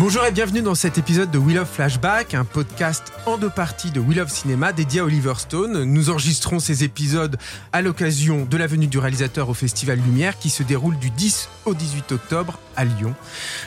[0.00, 3.90] Bonjour et bienvenue dans cet épisode de Wheel of Flashback, un podcast en deux parties
[3.90, 5.84] de Wheel of Cinéma dédié à Oliver Stone.
[5.84, 7.36] Nous enregistrons ces épisodes
[7.74, 11.50] à l'occasion de la venue du réalisateur au Festival Lumière qui se déroule du 10
[11.66, 13.14] au 18 octobre à Lyon.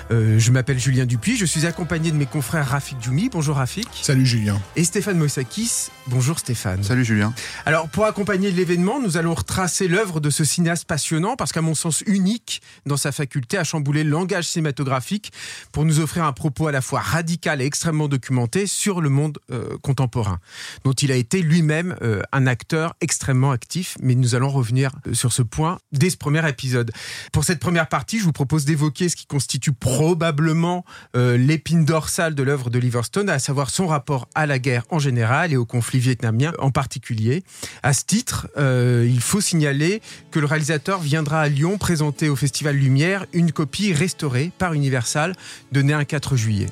[0.09, 3.29] Euh, je m'appelle Julien Dupuis, je suis accompagné de mes confrères Rafik Djoumi.
[3.29, 3.87] Bonjour Rafik.
[4.01, 4.59] Salut Julien.
[4.75, 5.89] Et Stéphane Moïsakis.
[6.07, 6.83] Bonjour Stéphane.
[6.83, 7.31] Salut Julien.
[7.67, 11.75] Alors pour accompagner l'événement, nous allons retracer l'œuvre de ce cinéaste passionnant parce qu'à mon
[11.75, 15.31] sens unique dans sa faculté à chambouler le langage cinématographique
[15.71, 19.37] pour nous offrir un propos à la fois radical et extrêmement documenté sur le monde
[19.51, 20.39] euh, contemporain,
[20.85, 23.95] dont il a été lui-même euh, un acteur extrêmement actif.
[24.01, 26.91] Mais nous allons revenir sur ce point dès ce premier épisode.
[27.31, 32.43] Pour cette première partie, je vous propose d'évoquer ce qui constitue probablement l'épine dorsale de
[32.43, 35.99] l'œuvre de Liverstone, à savoir son rapport à la guerre en général et au conflit
[35.99, 37.43] vietnamien en particulier.
[37.81, 42.75] À ce titre, il faut signaler que le réalisateur viendra à Lyon présenter au Festival
[42.75, 45.35] Lumière une copie restaurée par Universal
[45.71, 46.67] de Né un 4 juillet.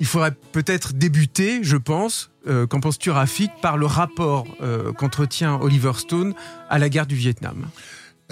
[0.00, 5.60] Il faudrait peut-être débuter, je pense, euh, qu'en penses-tu Rafik, par le rapport euh, qu'entretient
[5.60, 6.34] Oliver Stone
[6.70, 7.66] à la guerre du Vietnam?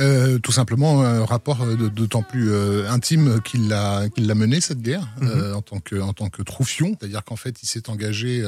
[0.00, 4.80] Euh, tout simplement un rapport d'autant plus euh, intime qu'il l'a qu'il l'a mené cette
[4.80, 5.28] guerre mhm.
[5.28, 8.42] euh, en tant que en tant que troufion, c'est-à-dire qu'en fait il s'est engagé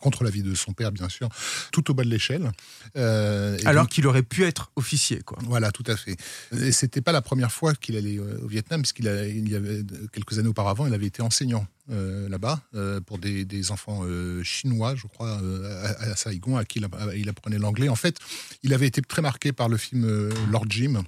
[0.00, 1.28] contre la vie de son père bien sûr,
[1.72, 2.52] tout au bas de l'échelle.
[2.94, 5.38] Alors qu'il aurait pu être officier quoi.
[5.46, 6.16] Voilà, tout à fait.
[6.52, 9.82] Et c'était pas la première fois qu'il allait au Vietnam, puisqu'il il y avait
[10.12, 14.42] quelques années auparavant, il avait été enseignant euh, là-bas euh, pour des, des enfants euh,
[14.42, 16.80] chinois, je crois, à, à, Saigon, à qui
[17.16, 17.88] il apprenait l'anglais.
[17.88, 18.16] En fait,
[18.62, 20.06] il avait été très marqué par le film
[20.50, 21.02] Lord Jim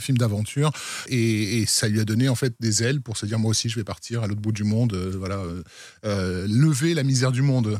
[0.00, 0.72] film d'aventure
[1.08, 3.68] et, et, ça lui a donné en fait des ailes pour se dire moi aussi
[3.68, 5.62] je vais partir à l'autre bout du monde euh, voilà euh,
[6.04, 7.78] euh, lever la misère du monde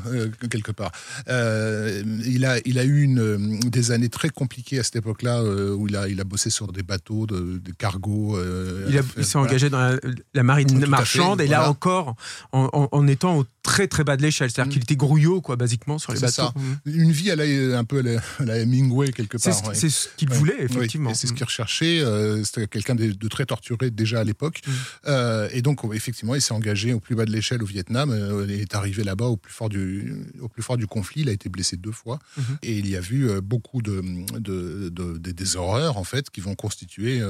[0.49, 0.91] quelque part
[1.27, 5.95] il a il a eu une des années très compliquées à cette époque-là où il
[5.95, 8.39] a il a bossé sur des bateaux de, de cargo
[8.87, 9.49] il, il s'est voilà.
[9.49, 9.97] engagé dans la,
[10.33, 11.63] la marine Tout marchande fait, et voilà.
[11.63, 12.15] là encore
[12.51, 14.73] en, en, en, étant au très très bas de l'échelle c'est-à-dire mmh.
[14.73, 16.53] qu'il était grouillot quoi basiquement sur les bateaux ça.
[16.55, 16.89] Mmh.
[16.89, 20.07] une vie à la, un peu à la, à la Hemingway quelque part c'est ce,
[20.07, 20.13] ouais.
[20.17, 21.15] qu'il voulait effectivement oui.
[21.15, 24.61] c'est ce qu'il recherchait euh, c'était quelqu'un de, de, très torturé déjà à l'époque.
[24.65, 24.71] Mmh.
[25.07, 28.11] Euh, et donc, effectivement, il s'est engagé au plus bas de l'échelle au Vietnam.
[28.11, 31.21] Euh, il est arrivé là-bas au, plus fort du, au plus fort du conflit.
[31.21, 32.19] Il a été blessé deux fois.
[32.37, 32.41] Mmh.
[32.63, 34.01] Et il y a vu beaucoup de,
[34.39, 37.21] de, de, de, des horreurs, en fait, qui vont constituer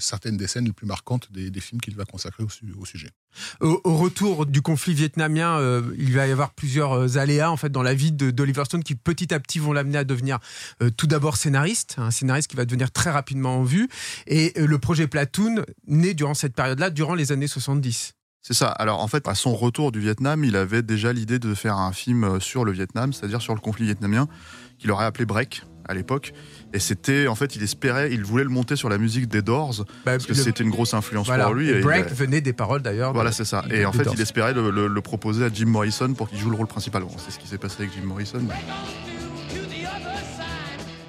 [0.00, 2.48] certaines des scènes les plus marquantes des, des films qu'il va consacrer au,
[2.80, 3.10] au sujet.
[3.60, 7.70] Au, au, retour du conflit vietnamien, euh, il va y avoir plusieurs aléas en fait
[7.70, 10.38] dans la vie d'Oliver Stone qui petit à petit vont l'amener à devenir
[10.82, 13.88] euh, tout d'abord scénariste, un scénariste qui va devenir très rapidement en vue.
[14.26, 18.14] Et euh, le projet Platoon naît durant cette période-là, durant les années 70.
[18.42, 18.68] C'est ça.
[18.68, 21.92] Alors en fait, à son retour du Vietnam, il avait déjà l'idée de faire un
[21.92, 24.26] film euh, sur le Vietnam, c'est-à-dire sur le conflit vietnamien,
[24.78, 26.32] qu'il aurait appelé Break à l'époque.
[26.72, 29.84] Et c'était, en fait, il espérait, il voulait le monter sur la musique des Doors,
[30.04, 31.70] bah, parce que c'était une grosse influence voilà, pour lui.
[31.70, 32.16] Et Break il...
[32.16, 33.12] venait des paroles d'ailleurs.
[33.12, 33.64] Voilà, c'est ça.
[33.70, 34.14] Et en fait, Doors.
[34.16, 37.02] il espérait le, le, le, proposer à Jim Morrison pour qu'il joue le rôle principal.
[37.02, 38.40] Bon, c'est ce qui s'est passé avec Jim Morrison.
[38.40, 38.54] Mais...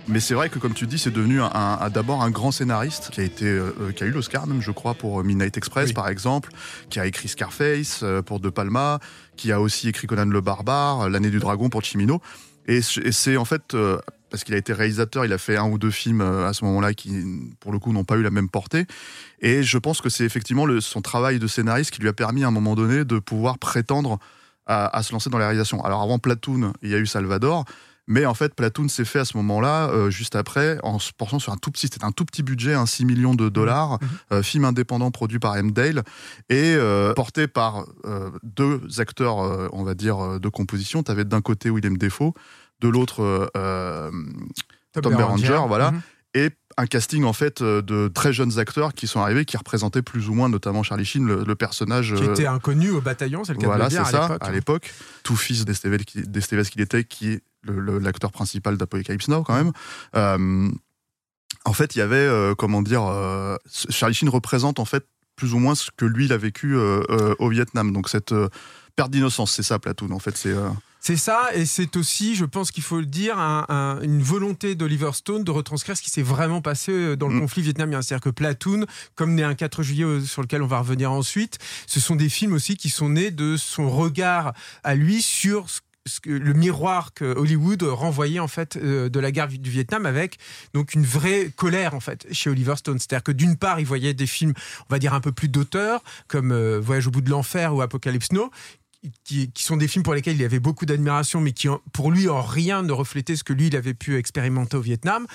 [0.08, 3.10] Mais c'est vrai que, comme tu dis, c'est devenu un, un, d'abord un grand scénariste
[3.12, 5.94] qui a, été, euh, qui a eu l'Oscar, même, je crois, pour Midnight Express, oui.
[5.94, 6.50] par exemple,
[6.90, 9.00] qui a écrit Scarface euh, pour De Palma,
[9.38, 12.22] qui a aussi écrit Conan le Barbare, L'année du dragon pour Chimino.
[12.68, 13.98] Et, et c'est en fait, euh,
[14.30, 16.66] parce qu'il a été réalisateur, il a fait un ou deux films euh, à ce
[16.66, 17.24] moment-là qui,
[17.60, 18.86] pour le coup, n'ont pas eu la même portée.
[19.42, 22.44] Et je pense que c'est effectivement le, son travail de scénariste qui lui a permis
[22.44, 24.20] à un moment donné de pouvoir prétendre
[24.66, 25.84] à, à se lancer dans la réalisation.
[25.84, 27.66] Alors avant Platoon, il y a eu Salvador.
[28.08, 31.40] Mais en fait, Platoon s'est fait à ce moment-là, euh, juste après, en se portant
[31.40, 34.08] sur un tout petit, c'était un tout petit budget, un 6 millions de dollars, mmh.
[34.34, 35.72] euh, film indépendant produit par M.
[35.72, 36.04] Dale
[36.50, 37.86] et euh, porté par
[38.44, 39.38] deux acteurs,
[39.74, 41.04] on va dire, de composition.
[41.04, 42.34] Tu avais d'un côté William Defoe,
[42.82, 45.92] de l'autre Tom, Tom Berenger, voilà.
[45.92, 46.02] Mmh.
[46.36, 50.30] Et un casting en fait de très jeunes acteurs qui sont arrivés qui représentaient plus
[50.30, 53.60] ou moins notamment Charlie Sheen le, le personnage qui était inconnu au bataillon c'est le
[53.60, 54.92] cas voilà, de le dire ça, à l'époque
[55.22, 59.72] tout fils d'Estevez qu'il était qui l'acteur principal d'Apocalypse Now quand même.
[60.16, 60.70] Euh,
[61.66, 63.56] en fait, il y avait, euh, comment dire, euh,
[63.90, 65.06] Charlie Sheen représente en fait
[65.36, 67.92] plus ou moins ce que lui il a vécu euh, au Vietnam.
[67.94, 68.34] Donc cette
[68.96, 70.12] perte d'innocence, c'est ça, Platoon.
[70.12, 70.54] En fait, c'est
[71.00, 74.74] c'est ça, et c'est aussi, je pense qu'il faut le dire, un, un, une volonté
[74.74, 77.42] d'Oliver Stone de retranscrire ce qui s'est vraiment passé dans le mmh.
[77.42, 78.02] conflit vietnamien.
[78.02, 78.86] C'est-à-dire que Platoon,
[79.16, 82.54] comme né un 4 juillet sur lequel on va revenir ensuite, ce sont des films
[82.54, 84.54] aussi qui sont nés de son regard
[84.86, 85.82] à lui sur ce
[86.26, 90.38] le miroir que Hollywood renvoyait en fait euh, de la guerre du Vietnam avec
[90.74, 94.14] donc une vraie colère en fait chez Oliver Stone c'est-à-dire que d'une part il voyait
[94.14, 94.54] des films
[94.90, 97.82] on va dire un peu plus d'auteur comme euh, Voyage au bout de l'enfer ou
[97.82, 98.52] Apocalypse Now
[99.24, 102.30] qui, sont des films pour lesquels il y avait beaucoup d'admiration, mais qui, pour lui,
[102.30, 105.26] en rien ne reflétaient ce que lui, il avait pu expérimenter au Vietnam.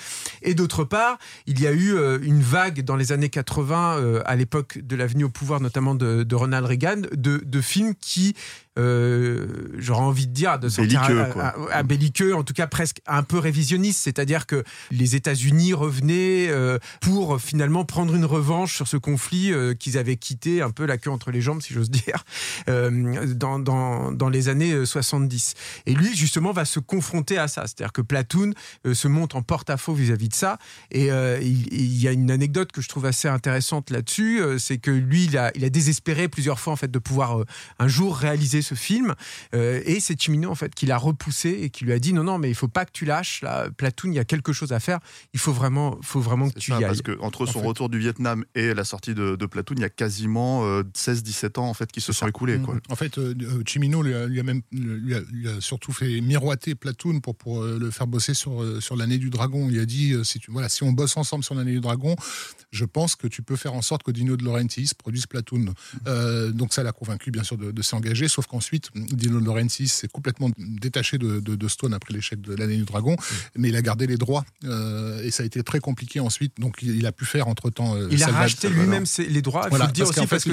[0.41, 4.21] Et d'autre part, il y a eu euh, une vague dans les années 80, euh,
[4.25, 8.35] à l'époque de l'avenue au pouvoir, notamment de, Ronald Reagan, de films qui
[8.79, 9.45] euh,
[9.77, 11.01] j'aurais envie de dire, de sortir
[11.71, 16.79] à, belliqueux, en tout cas presque un peu révisionniste, c'est-à-dire que les États-Unis revenaient euh,
[17.01, 20.97] pour finalement prendre une revanche sur ce conflit euh, qu'ils avaient quitté un peu la
[20.97, 22.23] queue entre les jambes, si j'ose dire,
[22.67, 25.55] dans, dans, dans, les années 70.
[25.85, 28.51] Et lui, justement, va se confronter à ça, c'est-à-dire que Platoon
[28.91, 30.57] se monte en porte-à-faux vis-à-vis de ça.
[30.91, 34.91] Et il, il, y a une anecdote que je trouve assez intéressante là-dessus, c'est que
[34.91, 37.43] lui, il a, il a désespéré plusieurs fois en fait de pouvoir
[37.79, 39.15] un jour réaliser ce film.
[39.53, 42.23] Euh, et c'est Chimino en fait qui l'a repoussé et qui lui a dit non
[42.23, 44.71] non mais il faut pas que tu lâches là Platoon il y a quelque chose
[44.71, 44.99] à faire.
[45.33, 46.81] Il faut vraiment faut vraiment que tu y ailles.
[46.81, 49.85] Parce que entre son retour du Vietnam et la sortie de, de Platoon il y
[49.85, 52.59] a quasiment 16-17 euh, ans en fait qui se sont écoulés.
[52.59, 52.75] Quoi.
[52.89, 53.35] En fait euh,
[53.65, 58.33] Chimino lui a, même lui a, surtout fait miroiter Platoon pour pour le faire bosser
[58.33, 59.67] sur sur l'année du dragon.
[59.69, 62.15] Il a dit si tu voilà si on bosse ensemble sur l'année du dragon
[62.71, 65.73] je pense que tu peux faire en sorte que Dino De Laurentiis produise Platoon.
[66.51, 70.09] donc ça l'a convaincu bien sûr de, de s'engager, sauf qu'en Ensuite, Dino Laurentiis s'est
[70.09, 73.15] complètement détaché de, Stone après l'échec de l'année du dragon,
[73.55, 76.59] mais il a gardé les droits euh, et ça a été très compliqué ensuite.
[76.59, 77.95] Donc il, a pu faire entre temps.
[77.95, 79.69] Euh, il a racheté lui-même les droits.
[79.71, 80.51] Il faut le dire aussi parce que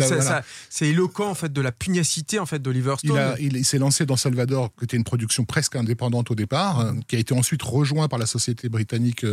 [0.70, 3.34] c'est éloquent en fait de la pugnacité en fait d'Oliver Stone.
[3.40, 7.16] Il, s'est lancé dans Salvador, qui était une production presque indépendante au départ, euh, qui
[7.16, 9.24] a été ensuite rejoint par la société britannique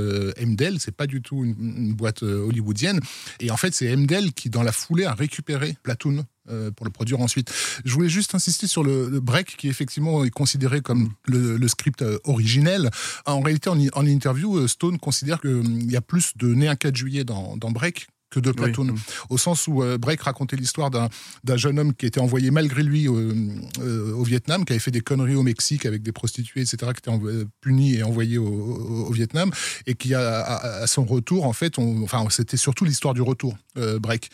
[0.41, 0.79] Emdel.
[0.79, 3.01] C'est pas du tout une, une boîte hollywoodienne.
[3.39, 6.91] Et en fait, c'est Emdel qui, dans la foulée, a récupéré Platoon euh, pour le
[6.91, 7.53] produire ensuite.
[7.85, 12.19] Je voulais juste insister sur le, break qui effectivement est considéré comme le, script euh,
[12.25, 12.91] originel.
[13.25, 16.75] En réalité, en, en interview, euh, Stone considère qu'il y a plus de Né un
[16.75, 18.95] 4 juillet dans, dans Break que de Platoon.
[19.29, 23.07] Au sens où euh, Break racontait l'histoire d'un jeune homme qui était envoyé malgré lui
[23.07, 27.09] euh, au Vietnam, qui avait fait des conneries au Mexique avec des prostituées, etc., qui
[27.09, 29.51] était euh, puni et envoyé au, Vietnam,
[29.85, 33.55] et qui, a, à, son retour, en fait, on, enfin, c'était surtout l'histoire du retour,
[33.75, 34.31] Break.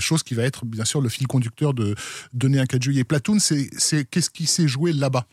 [0.00, 1.94] chose qui va être, bien sûr, le fil conducteur de
[2.34, 3.04] Donner un 4 juillet.
[3.04, 5.26] Platoon, c'est qu'est-ce qui s'est joué là-bas?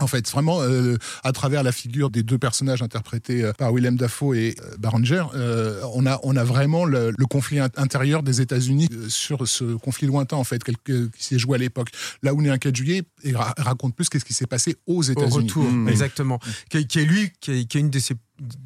[0.00, 3.96] En fait, vraiment, euh, à travers la figure des deux personnages interprétés euh, par Willem
[3.96, 8.88] Dafoe et euh, Barranger, euh, on, a, on a vraiment le, conflit intérieur des États-Unis
[9.08, 11.88] sur ce conflit lointain, en fait, qui s'est joué à l'époque.
[12.22, 15.02] Là où on est un 4 juillet, il raconte plus qu'est-ce qui s'est passé aux
[15.02, 15.32] États-Unis.
[15.32, 15.88] Au retour, mmh.
[15.88, 16.38] exactement.
[16.70, 18.14] Qui, qui, est lui, qui est, qui est une de ses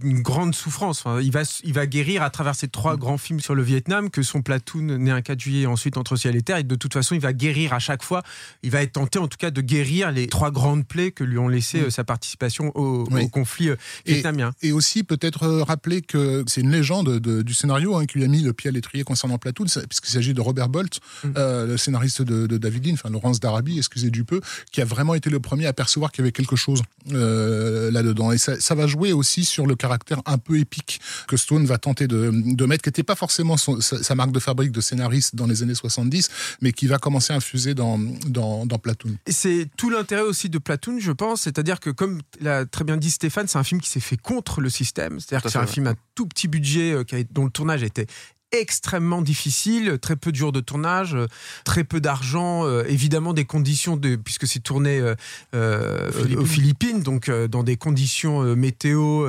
[0.02, 1.04] une grande souffrance.
[1.22, 4.22] il, va, il va guérir à travers ces trois grands films sur le Vietnam, que
[4.22, 6.56] son platoon né un 4 juillet, ensuite entre ciel et terre.
[6.56, 8.22] Et de toute façon, il va guérir à chaque fois.
[8.62, 11.38] Il va être tenté, en tout cas, de guérir les trois grandes plaies que lui
[11.38, 13.76] ont laissé euh, sa participation au, conflit euh,
[14.06, 14.52] vietnamien.
[14.62, 18.28] Et, aussi, peut-être euh, rappeler que c'est une légende du scénario hein, qui lui a
[18.28, 21.30] mis le pied à l'étrier concernant Platoon, puisqu'il s'agit de Robert Bolt, mm.
[21.36, 24.40] le scénariste de, David Lean, enfin Laurence d'Arabie, excusez du peu,
[24.72, 28.32] qui a vraiment été le premier à percevoir qu'il y avait quelque chose là-dedans.
[28.32, 31.78] Et ça, ça va jouer aussi sur le caractère un peu épique que Stone va
[31.78, 32.30] tenter de,
[32.66, 36.28] mettre, qui n'était pas forcément sa, marque de fabrique de scénariste dans les années 70,
[36.60, 39.16] mais qui va commencer à infuser dans, dans, Platoon.
[39.26, 42.96] Et c'est tout l'intérêt aussi de Platoon, je pense, c'est-à-dire que comme l'a très bien
[42.96, 45.66] dit Stéphane, c'est un film qui s'est fait contre le système, c'est-à-dire que c'est un
[45.66, 48.06] film à tout petit budget euh, dont le tournage était
[48.52, 51.16] extrêmement difficile, très peu de jours de tournage,
[51.64, 55.14] très peu d'argent, euh, évidemment des conditions de puisque c'est tourné euh,
[55.54, 57.02] euh, aux, Philippines.
[57.02, 59.26] donc dans des conditions météo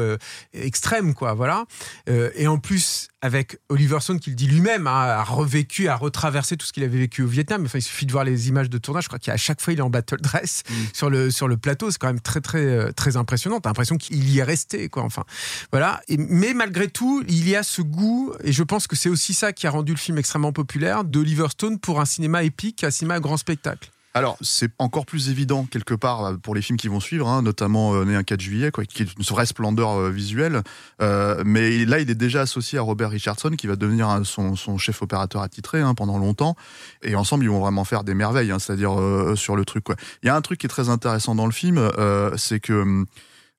[0.53, 1.65] extrêmes quoi, voilà.
[2.07, 6.57] et en plus avec Oliver Stone qui le dit lui-même hein, a revécu, a retraversé
[6.57, 7.63] tout ce qu'il avait vécu au Vietnam.
[7.65, 9.03] Enfin, il suffit de voir les images de tournage.
[9.03, 10.73] Je crois qu'à chaque fois il est en battle dress mm.
[10.93, 11.91] sur le sur le plateau.
[11.91, 13.59] C'est quand même très très très impressionnant.
[13.59, 15.03] T'as l'impression qu'il y est resté quoi.
[15.03, 15.23] Enfin,
[15.71, 16.01] voilà.
[16.07, 19.33] Et, mais malgré tout, il y a ce goût et je pense que c'est aussi
[19.33, 22.91] ça qui a rendu le film extrêmement populaire d'Oliver Stone pour un cinéma épique, un
[22.91, 23.89] cinéma grand spectacle.
[24.13, 27.41] Alors, c'est encore plus évident quelque part euh, pour les films qui vont suivre, hein,
[27.41, 30.61] notamment euh, Né un 4 juillet, qui est une vraie splendeur euh, visuelle.
[30.99, 35.41] mais là, il est déjà associé à Robert Richardson, qui va devenir son, chef opérateur
[35.41, 36.55] attitré hein, pendant longtemps.
[37.03, 38.97] Et ensemble, ils vont vraiment faire des merveilles, hein, c'est-à-dire
[39.35, 39.85] sur le truc.
[40.23, 41.89] Il y a un truc qui est très intéressant dans le film,
[42.37, 43.05] c'est que hum,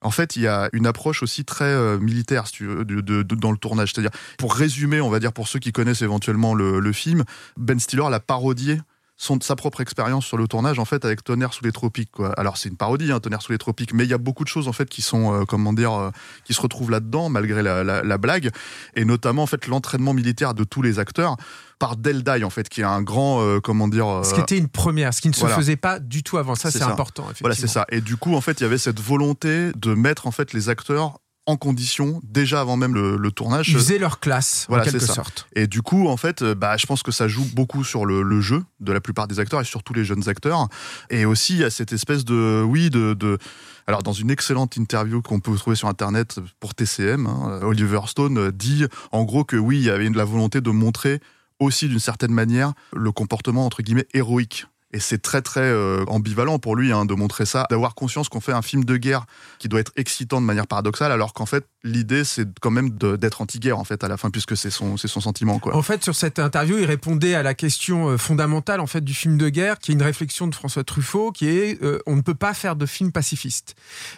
[0.00, 3.92] en fait, il y a une approche aussi très militaire, dans le tournage.
[3.92, 7.24] C'est-à-dire, pour résumer, on va dire pour ceux qui connaissent éventuellement le, film,
[7.56, 8.78] Ben Stiller l'a parodié
[9.22, 12.32] son, sa propre expérience sur le tournage en fait avec Tonnerre sous les tropiques quoi.
[12.32, 14.48] Alors c'est une parodie hein, Tonnerre sous les tropiques mais il y a beaucoup de
[14.48, 16.10] choses en fait qui sont euh, comment dire euh,
[16.44, 18.50] qui se retrouvent là-dedans malgré la, la, blague
[18.96, 21.36] et notamment en fait l'entraînement militaire de tous les acteurs
[21.78, 24.20] par Del en fait, qui est un grand, euh, comment dire.
[24.24, 26.54] Ce qui était une première, ce qui ne se faisait pas du tout avant.
[26.54, 27.26] Ça, c'est important.
[27.40, 27.86] Voilà, c'est ça.
[27.90, 30.68] Et du coup, en fait, il y avait cette volonté de mettre en fait les
[30.68, 33.68] acteurs en condition déjà avant même le, tournage.
[33.68, 35.48] Ils faisaient leur classe en quelque sorte.
[35.56, 38.40] Et du coup, en fait, euh, bah, je pense que ça joue beaucoup sur le,
[38.40, 40.68] jeu de la plupart des acteurs et surtout les jeunes acteurs.
[41.10, 43.38] Et aussi, il y a cette espèce de, oui, de, de
[43.86, 48.50] alors, dans une excellente interview qu'on peut trouver sur Internet pour TCM, hein, Oliver Stone
[48.52, 51.20] dit en gros que oui, il y avait la volonté de montrer
[51.58, 56.58] aussi d'une certaine manière le comportement entre guillemets héroïque et c'est très très euh, ambivalent
[56.58, 59.26] pour lui hein, de montrer ça, d'avoir conscience qu'on fait un film de guerre
[59.58, 63.40] qui doit être excitant de manière paradoxale, alors qu'en fait l'idée c'est quand même d'être
[63.40, 65.76] anti-guerre en fait à la fin, puisque c'est son c'est son sentiment quoi.
[65.76, 69.14] En fait, sur cette interview, il répondait à la question euh, fondamentale en fait du
[69.14, 72.22] film de guerre, qui est une réflexion de François Truffaut, qui est euh, on ne
[72.22, 73.74] peut pas faire de film pacifiste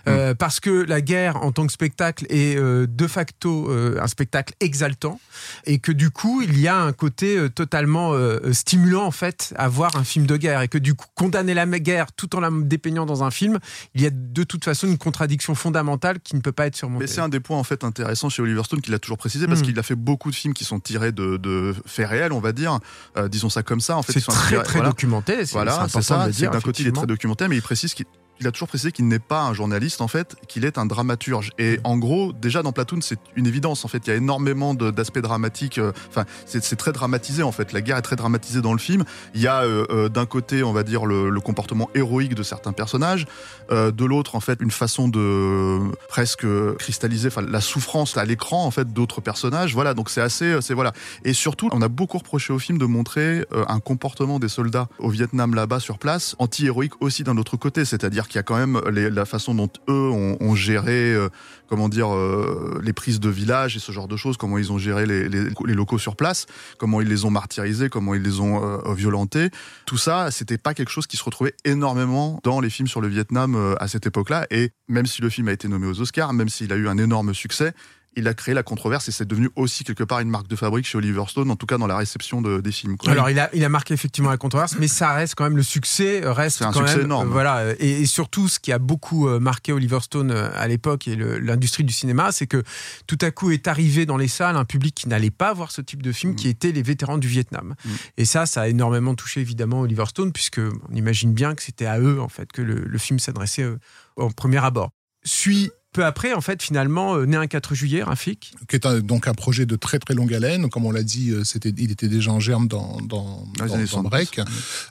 [0.06, 0.34] mm.
[0.38, 5.20] parce que la guerre en tant que spectacle est de facto un spectacle exaltant
[5.64, 8.12] et que du coup il y a un côté totalement
[8.52, 11.66] stimulant en fait à voir un film de guerre et que du coup, condamner la
[11.66, 13.58] guerre tout en la dépeignant dans un film,
[13.94, 17.04] il y a de toute façon une contradiction fondamentale qui ne peut pas être surmontée.
[17.04, 19.46] Mais c'est un des points en fait intéressants chez Oliver Stone qu'il a toujours précisé
[19.46, 19.64] parce hmm.
[19.64, 22.78] qu'il a fait beaucoup de films qui sont tirés de, faits réels, on va dire,
[23.16, 23.96] euh, disons ça comme ça.
[23.96, 25.44] En fait, c'est très très documenté.
[25.52, 26.28] Voilà, c'est ça.
[26.28, 28.06] D'un côté, il est très documenté, mais il précise qu'il
[28.40, 31.50] il a toujours précisé qu'il n'est pas un journaliste en fait, qu'il est un dramaturge.
[31.58, 34.06] Et en gros, déjà dans Platoon, c'est une évidence en fait.
[34.06, 35.78] Il y a énormément d'aspects dramatiques.
[35.78, 37.72] Euh, enfin, c'est très dramatisé en fait.
[37.72, 39.04] La guerre est très dramatisée dans le film.
[39.34, 42.72] Il y a euh, euh, d'un côté, on va dire le, comportement héroïque de certains
[42.72, 43.26] personnages,
[43.70, 46.46] de l'autre en fait une façon de presque
[46.78, 49.74] cristalliser, la souffrance à l'écran en fait d'autres personnages.
[49.74, 50.92] Voilà, donc c'est assez, c'est voilà.
[51.24, 55.10] Et surtout, on a beaucoup reproché au film de montrer un comportement des soldats au
[55.10, 58.80] Vietnam là-bas sur place anti-héroïque aussi d'un autre côté, c'est-à-dire qu'il y a quand même
[58.88, 61.28] la façon dont eux ont, géré, euh,
[61.68, 64.78] comment dire, euh, les prises de village et ce genre de choses, comment ils ont
[64.78, 65.28] géré les,
[65.74, 66.46] locaux sur place,
[66.78, 69.50] comment ils les ont martyrisés, comment ils les ont euh, violentés.
[69.86, 73.08] Tout ça, c'était pas quelque chose qui se retrouvait énormément dans les films sur le
[73.08, 74.46] Vietnam à cette époque-là.
[74.50, 76.98] Et même si le film a été nommé aux Oscars, même s'il a eu un
[76.98, 77.72] énorme succès,
[78.16, 80.86] il a créé la controverse et c'est devenu aussi quelque part une marque de fabrique
[80.86, 82.96] chez Oliver Stone, en tout cas dans la réception des films.
[83.06, 85.62] Alors il a, il a marqué effectivement la controverse, mais ça reste quand même le
[85.62, 87.28] succès reste un quand succès même, énorme.
[87.28, 91.16] voilà, et, surtout ce qui a beaucoup euh, marqué Oliver Stone euh, à l'époque et
[91.16, 92.62] l'industrie du cinéma, c'est que
[93.06, 95.80] tout à coup est arrivé dans les salles un public qui n'allait pas voir ce
[95.80, 96.36] type de film, mm.
[96.36, 97.74] qui étaient les vétérans du Vietnam.
[97.84, 97.90] Mm.
[98.18, 101.86] Et ça, ça a énormément touché évidemment Oliver Stone, puisque on imagine bien que c'était
[101.86, 103.78] à eux en fait que le, le film s'adressait euh,
[104.16, 104.90] au premier abord.
[105.24, 108.52] Suit peu après, en fait, finalement, euh, né un 4 juillet, Rafik.
[108.68, 110.68] Qui est donc un projet de très très longue haleine.
[110.68, 114.40] Comme on l'a dit, euh, c'était, il était déjà en germe dans, dans, dans, Break.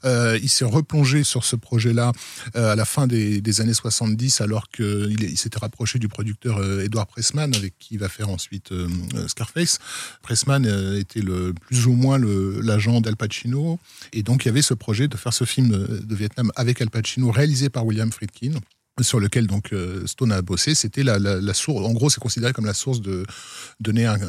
[0.06, 2.14] Euh, il s'est replongé sur ce projet-là
[2.56, 7.10] à la fin des, des, années 70, alors qu'il il, s'était rapproché du producteur Edward
[7.10, 8.74] Pressman, avec qui il va faire ensuite
[9.28, 9.80] Scarface.
[10.22, 10.66] Pressman
[10.98, 13.78] était le, plus ou moins l'agent d'Al Pacino.
[14.14, 16.90] Et donc, il y avait ce projet de faire ce film de Vietnam avec Al
[16.90, 18.54] Pacino, réalisé par William Friedkin
[19.02, 21.84] sur lequel donc euh, Stone a bossé, c'était la, la, source.
[21.84, 23.26] En gros, c'est considéré comme la source de
[23.80, 24.20] donner un,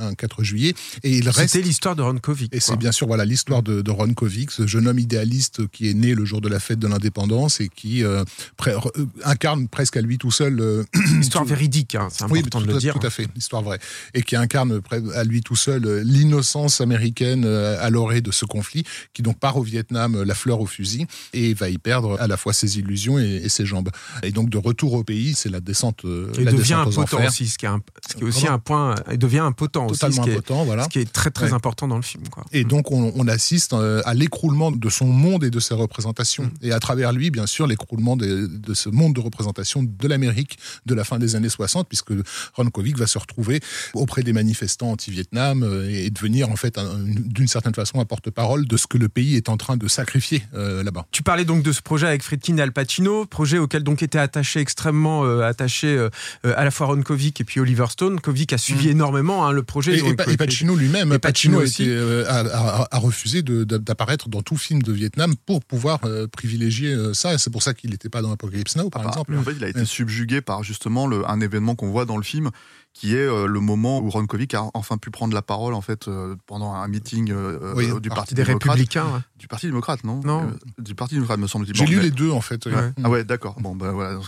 [0.00, 0.74] un, 4 juillet.
[1.02, 1.52] Et il reste.
[1.52, 2.54] C'était l'histoire de Ron Kovic.
[2.54, 5.90] Et c'est bien sûr voilà l'histoire de, de, Ron Kovic, ce jeune homme idéaliste qui
[5.90, 8.22] est né le jour de la fête de l'indépendance et qui euh,
[8.68, 8.80] euh,
[9.24, 10.86] incarne presque à lui tout seul.
[11.20, 12.94] histoire véridique, hein, c'est important de le dire.
[12.94, 13.80] Tout à fait, histoire vraie,
[14.14, 14.80] et qui incarne
[15.14, 19.62] à lui tout seul l'innocence américaine à l'orée de ce conflit, qui donc part au
[19.62, 23.48] Vietnam, la fleur au fusil, et va y perdre à la fois ses illusions et
[23.48, 23.90] ses jambes.
[24.22, 26.04] Et donc de retour au pays, c'est la descente.
[26.04, 27.68] Euh, il devient impotent aussi, ce qui est,
[28.08, 28.94] ce qui est aussi un point.
[29.10, 30.84] Il devient impotent aussi, ce qui, est, voilà.
[30.84, 32.24] ce qui est très très important dans le film.
[32.28, 32.44] Quoi.
[32.52, 36.44] Et donc on, assiste euh, à l'écroulement de son monde et de ses représentations.
[36.44, 36.50] Mm.
[36.62, 40.94] Et à travers lui, bien sûr, l'écroulement de, ce monde de représentation de l'Amérique de
[40.94, 42.12] la fin des années 60, puisque
[42.54, 43.60] Ron Kovic va se retrouver
[43.94, 48.76] auprès des manifestants anti-Vietnam euh, et devenir en fait d'une certaine façon un porte-parole de
[48.76, 51.06] ce que le pays est en train de sacrifier là-bas.
[51.10, 54.18] Tu parlais donc de ce projet avec Friedkin et Al Pacino, projet auquel donc était
[54.18, 56.08] attaché, extrêmement euh, attaché euh,
[56.44, 58.20] euh, à la fois Ron Kovic et puis Oliver Stone.
[58.20, 58.92] Kovic a suivi mm.
[58.92, 59.98] énormément hein, le projet.
[59.98, 66.00] Et, Pacino lui-même, Pacino, a, refusé d'apparaître dans tout film de Vietnam pour pouvoir
[66.32, 67.38] privilégier ça.
[67.38, 69.34] C'est pour ça qu'il n'était pas dans Apocalypse Now, par ah, exemple.
[69.36, 72.22] En fait, il a été subjugué par justement le, un événement qu'on voit dans le
[72.22, 72.50] film
[72.94, 75.80] qui est euh, le moment où Ron Kovic a enfin pu prendre la parole en
[75.80, 80.52] fait euh, pendant un meeting euh, du Parti des Républicains, du Parti démocrate, non Non,
[80.78, 81.74] du Parti démocrate me semble-t-il.
[81.74, 82.68] J'ai lu les deux en fait.
[83.02, 83.56] Ah ouais, d'accord.
[83.60, 84.18] Bon, ben voilà,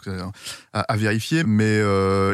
[0.73, 1.44] à, vérifier.
[1.44, 1.78] Mais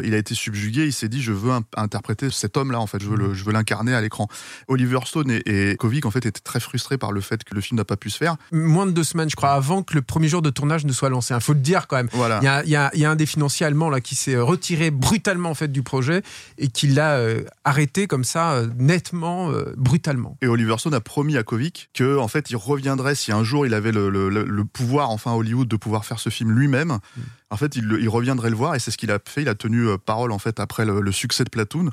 [0.03, 0.85] il a été subjugué.
[0.85, 2.79] Il s'est dit, je veux interpréter cet homme-là.
[2.79, 4.27] En fait, je veux le, je veux l'incarner à l'écran.
[4.67, 7.77] Oliver Stone et, Kovic en fait étaient très frustrés par le fait que le film
[7.77, 8.37] n'a pas pu se faire.
[8.51, 11.09] Moins de deux semaines, je crois, avant que le premier jour de tournage ne soit
[11.09, 11.33] lancé.
[11.33, 12.09] Il faut le dire quand même.
[12.13, 12.39] Voilà.
[12.41, 15.55] Il y a, y a, un des financiers allemands là qui s'est retiré brutalement en
[15.55, 20.37] fait du projet fait, et qui l'a euh, arrêté comme ça, euh, nettement, brutalement.
[20.41, 23.65] Et Oliver Stone a promis à Kovic que, en fait, il reviendrait si un jour
[23.65, 26.99] il avait le, pouvoir, enfin, Hollywood, de pouvoir faire ce film lui-même.
[27.15, 27.21] Mm.
[27.49, 29.41] En fait, il, reviendrait le voir, et c'est ce qu'il a fait.
[29.41, 31.89] Il a tenu parole, en fait, après le, succès de Platoon,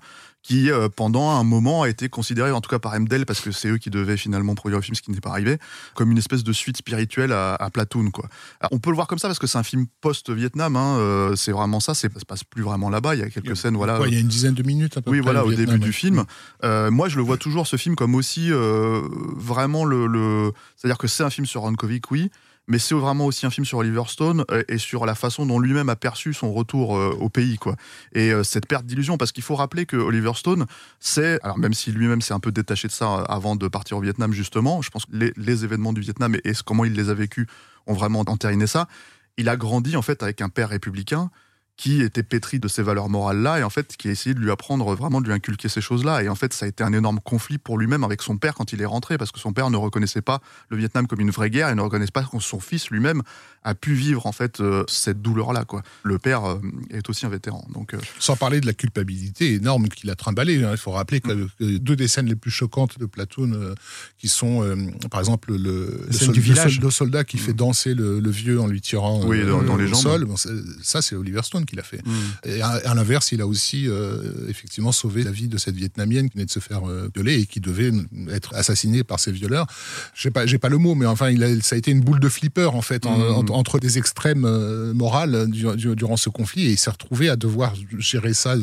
[0.48, 3.52] qui euh, pendant un moment a été considéré, en tout cas par MDL, parce que
[3.52, 5.58] c'est eux qui devaient finalement produire le film, ce qui n'était pas arrivé,
[5.94, 8.10] comme une espèce de suite spirituelle à, Platoon.
[8.10, 8.30] Quoi.
[8.70, 11.52] on peut le voir comme ça parce que c'est un film post-Vietnam, hein, euh, c'est
[11.52, 13.76] vraiment ça, ça se passe plus vraiment là-bas, il y a quelques scènes.
[13.76, 15.92] Voilà, il y a une dizaine de minutes à peu Oui, voilà, au début du
[15.92, 16.24] film.
[16.64, 20.06] Euh, moi, je le vois toujours, ce film, comme aussi vraiment le.
[20.06, 20.52] le...
[20.76, 22.30] C'est-à-dire que c'est un film sur Rankovic, oui,
[22.68, 25.58] mais c'est vraiment aussi un film sur Oliver Stone euh, et sur la façon dont
[25.58, 27.74] lui-même a perçu son retour euh, au pays, quoi.
[28.12, 30.66] Et euh, cette perte d'illusion, parce qu'il faut rappeler que Oliver Stone,
[31.00, 34.00] c'est, alors même si lui-même s'est un peu détaché de ça avant de partir au
[34.00, 37.14] Vietnam, justement, je pense que les, événements du Vietnam et, et, comment il les a
[37.14, 37.46] vécus
[37.86, 38.86] ont vraiment entériné ça.
[39.38, 41.30] Il a grandi en fait avec un père républicain
[41.78, 44.50] qui était pétri de ces valeurs morales-là et en fait qui a essayé de lui
[44.50, 47.20] apprendre vraiment de lui inculquer ces choses-là et en fait ça a été un énorme
[47.20, 49.76] conflit pour lui-même avec son père quand il est rentré parce que son père ne
[49.76, 52.90] reconnaissait pas le Vietnam comme une vraie guerre et ne reconnaissait pas que son fils
[52.90, 53.22] lui-même
[53.62, 55.82] a pu vivre en fait euh, cette douleur-là quoi.
[56.02, 56.58] Le père euh,
[56.90, 60.64] est aussi un vétéran donc euh, sans parler de la culpabilité énorme qu'il a trimballé.
[60.64, 60.72] Hein.
[60.72, 63.74] Il faut rappeler que, deux des scènes les plus choquantes de Platoon
[64.16, 64.64] qui sont
[65.10, 67.56] par exemple le, le, soldat qui fait mm.
[67.56, 69.98] danser le, vieux en lui tirant oui, dans, les jambes.
[69.98, 70.28] Sol,
[70.82, 72.04] ça c'est Oliver Stone qu'il a fait.
[72.04, 72.12] Mm.
[72.44, 76.34] Et à, l'inverse, il a aussi euh, effectivement sauvé la vie de cette Vietnamienne qui
[76.34, 77.92] venait de se faire euh, violer et qui devait
[78.30, 79.66] être assassinée par ses violeurs.
[80.14, 82.28] J'ai pas, j'ai pas le mot, mais enfin, il ça a été une boule de
[82.28, 83.50] flipper en fait mm.
[83.50, 88.34] entre des extrêmes euh, morales durant ce conflit et il s'est retrouvé à devoir gérer
[88.34, 88.56] ça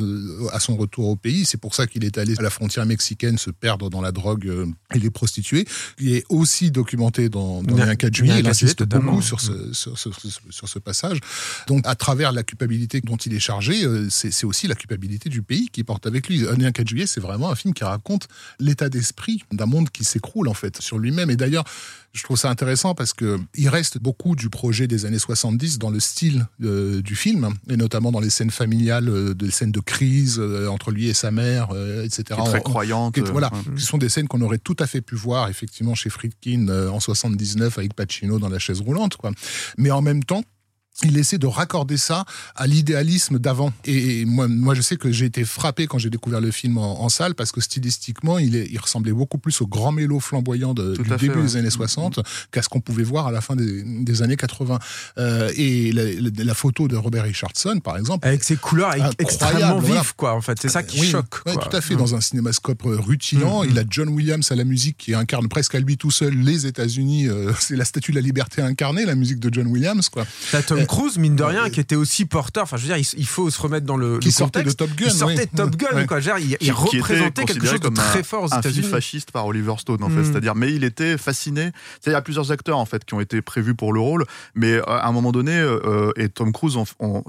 [0.52, 1.46] à son retour au pays.
[1.46, 4.52] C'est pour ça qu'il est allé à la frontière mexicaine se perdre dans la drogue
[4.94, 5.66] et les prostituées.
[6.00, 8.40] Il est aussi documenté dans, dans un cas de juillet.
[8.40, 10.14] Il insiste beaucoup sur ce, sur, sur,
[10.50, 11.20] sur ce passage.
[11.68, 15.42] Donc, à travers la culpabilité dont il est chargé, euh, c'est aussi la culpabilité du
[15.42, 16.46] pays qui porte avec lui.
[16.48, 18.28] Un 4 juillet, c'est vraiment un film qui raconte
[18.60, 21.30] l'état d'esprit d'un monde qui s'écroule en fait sur lui-même.
[21.30, 21.66] Et d'ailleurs,
[22.14, 25.90] je trouve ça intéressant parce que il reste beaucoup du projet des années 70 dans
[25.90, 29.82] le style euh, du film et notamment dans les scènes familiales, euh, des scènes de
[29.82, 31.70] crise entre lui et sa mère,
[32.04, 32.40] etc.
[32.44, 33.20] Qui très croyante.
[33.20, 36.68] voilà, qui sont des scènes qu'on aurait tout à fait pu voir effectivement chez Friedkin
[36.70, 39.32] en 79 avec Pacino dans la chaise roulante, quoi.
[39.78, 40.44] Mais en même temps,
[41.04, 42.26] il essaie de raccorder ça
[42.56, 43.74] à l'idéalisme d'avant.
[43.86, 47.10] Et moi, moi, je sais que j'ai été frappé quand j'ai découvert le film en,
[47.10, 50.96] salle parce que stylistiquement, il, est, il ressemblait beaucoup plus au grand mélo flamboyant de,
[50.96, 52.20] du début des années 60
[52.52, 54.80] qu'à ce qu'on pouvait voir à la fin des, années 80.
[55.18, 60.34] Euh, et la, photo de Robert Richardson, par exemple, avec ses couleurs extrêmement vives, quoi.
[60.34, 61.42] En fait, c'est ça qui choque.
[61.46, 61.96] Oui, tout à fait.
[61.96, 63.84] Dans un cinémascope rutilant, mm, il a.
[63.88, 67.28] John Williams à la musique qui incarne presque à lui tout seul les États-Unis.
[67.28, 70.26] Euh, c'est la statue de la liberté incarnée, la musique de John Williams, quoi.
[70.86, 72.64] Cruise, mine de rien, qui était aussi porteur.
[72.64, 75.06] Enfin, je veux dire, il, faut se remettre dans le, qui sortait de Top Gun.
[75.08, 76.20] Il sortait de Top Gun, quoi.
[76.40, 78.88] il, représentait quelque chose de très fort aux États-Unis.
[78.88, 80.16] Un fasciste par Oliver Stone, en fait.
[80.16, 80.26] Hmm.
[80.26, 81.72] C'est-à-dire, mais il était fasciné.
[82.06, 84.26] Il y a plusieurs acteurs, en fait, qui ont été prévus pour le rôle.
[84.54, 86.78] Mais euh, à un moment donné, euh, et Tom Cruise,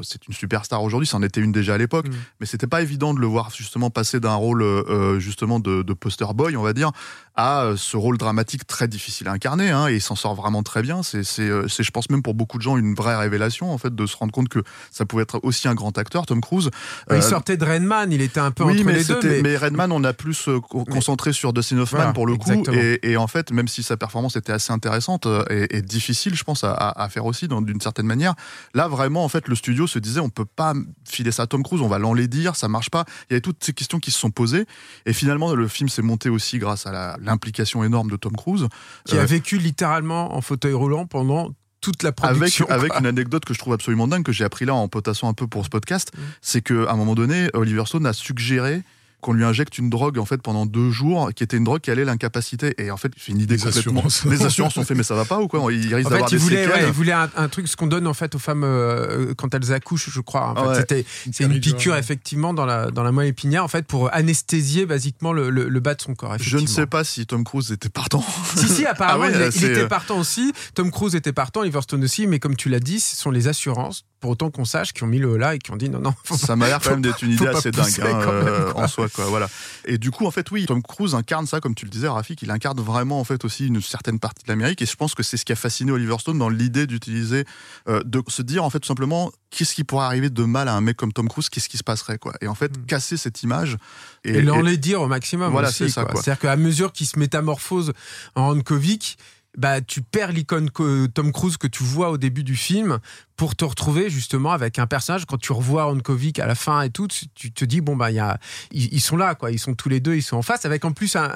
[0.02, 2.08] c'est une superstar aujourd'hui, c'en était une déjà à l'époque.
[2.08, 2.14] Hmm.
[2.40, 5.92] Mais c'était pas évident de le voir justement passer d'un rôle, euh, justement, de, de
[5.92, 6.92] poster boy, on va dire,
[7.37, 9.70] à ce rôle dramatique très difficile à incarner.
[9.70, 11.03] Hein, et il s'en sort vraiment très bien.
[11.03, 14.16] C'est, je pense, même pour beaucoup de gens, une vraie révélation en fait de se
[14.16, 16.70] rendre compte que ça pouvait être aussi un grand acteur, Tom Cruise.
[17.11, 19.20] Il euh, sortait de Redman, il était un peu oui, entre mais les deux.
[19.22, 19.42] Mais...
[19.42, 19.57] mais...
[19.57, 23.51] Redman, on a plus euh, concentré sur Dustin Hoffman pour le coup, et, en fait,
[23.51, 27.49] même si sa performance était assez intéressante euh, et, difficile, je pense à, faire aussi
[27.49, 28.35] d'une certaine manière,
[28.75, 31.62] là vraiment en fait le studio se disait on peut pas filer ça à Tom
[31.62, 33.05] Cruise, on va l'enlaidir, ça marche pas.
[33.29, 34.66] Il y avait toutes ces questions qui se sont posées,
[35.05, 38.66] et finalement le film s'est monté aussi grâce à l'implication énorme de Tom Cruise,
[39.04, 42.66] qui a vécu littéralement en fauteuil roulant pendant toute la production.
[42.66, 45.28] Avec, avec une anecdote que je trouve absolument dingue, que j'ai appris là en potassant
[45.28, 46.20] un peu pour ce podcast, mmh.
[46.40, 48.82] c'est qu'à un moment donné, Oliver Stone a suggéré
[49.26, 51.90] qu'on lui injecte une drogue en fait pendant deux jours, qui était une drogue qui
[51.90, 52.80] allait l'incapaciter.
[52.80, 54.04] Et en fait, c'est une idée les complètement.
[54.06, 54.24] Assurances.
[54.24, 55.60] Les assurances sont fait, mais ça va pas ou quoi?
[55.72, 56.84] Il risque d'avoir des voulait, séquelles.
[56.86, 60.10] il voulait un, truc, ce qu'on donne en fait aux femmes euh, quand elles accouchent,
[60.10, 60.54] je crois.
[60.56, 63.84] En fait, c'était c'est une piqûre effectivement dans la dans la moelle épinière en fait
[63.84, 66.36] pour anesthésier basiquement le, le, bas de son corps.
[66.40, 68.24] Je ne sais pas si Tom Cruise était partant.
[68.54, 70.52] si si, apparemment ah il, était euh, partant aussi.
[70.74, 74.04] Tom Cruise était partant, Stone aussi, mais comme tu l'as dit, ce sont les assurances
[74.20, 76.14] pour autant qu'on sache qui ont mis le là et qui ont dit non non.
[76.37, 79.26] ça m'a l'air quand même d'être une idée assez dingue hein, euh, en soi quoi.
[79.26, 79.48] Voilà.
[79.85, 82.42] Et du coup, en fait, oui, Tom Cruise incarne ça, comme tu le disais, Rafik,
[82.42, 84.83] il incarne vraiment, en fait, aussi une certaine partie de l'Amérique.
[84.83, 87.44] Et je pense que c'est ce qui a fasciné Oliver Stone dans l'idée d'utiliser,
[87.88, 90.74] euh, de se dire, en fait, tout simplement, qu'est-ce qui pourrait arriver de mal à
[90.74, 91.48] un mec comme Tom Cruise?
[91.48, 92.35] Qu'est-ce qui se passerait, quoi?
[92.40, 92.87] Et en fait, hmm.
[92.87, 93.76] casser cette image.
[94.24, 95.52] Et, et dire au maximum.
[95.52, 96.07] Voilà, c'est ça.
[96.12, 97.92] C'est-à-dire qu'à mesure qu'il se métamorphose
[98.35, 99.18] en Rankovic,
[99.57, 102.98] bah, tu perds l'icône Tom Cruise que tu vois au début du film
[103.37, 105.27] pour te retrouver justement avec un personnage.
[105.27, 108.14] Quand tu revois Ronkovic à la fin et tout, tu te dis bon bah il
[108.14, 108.38] y a,
[108.72, 110.92] ils, sont là quoi, ils sont tous les deux, ils sont en face avec en
[110.92, 111.31] plus un,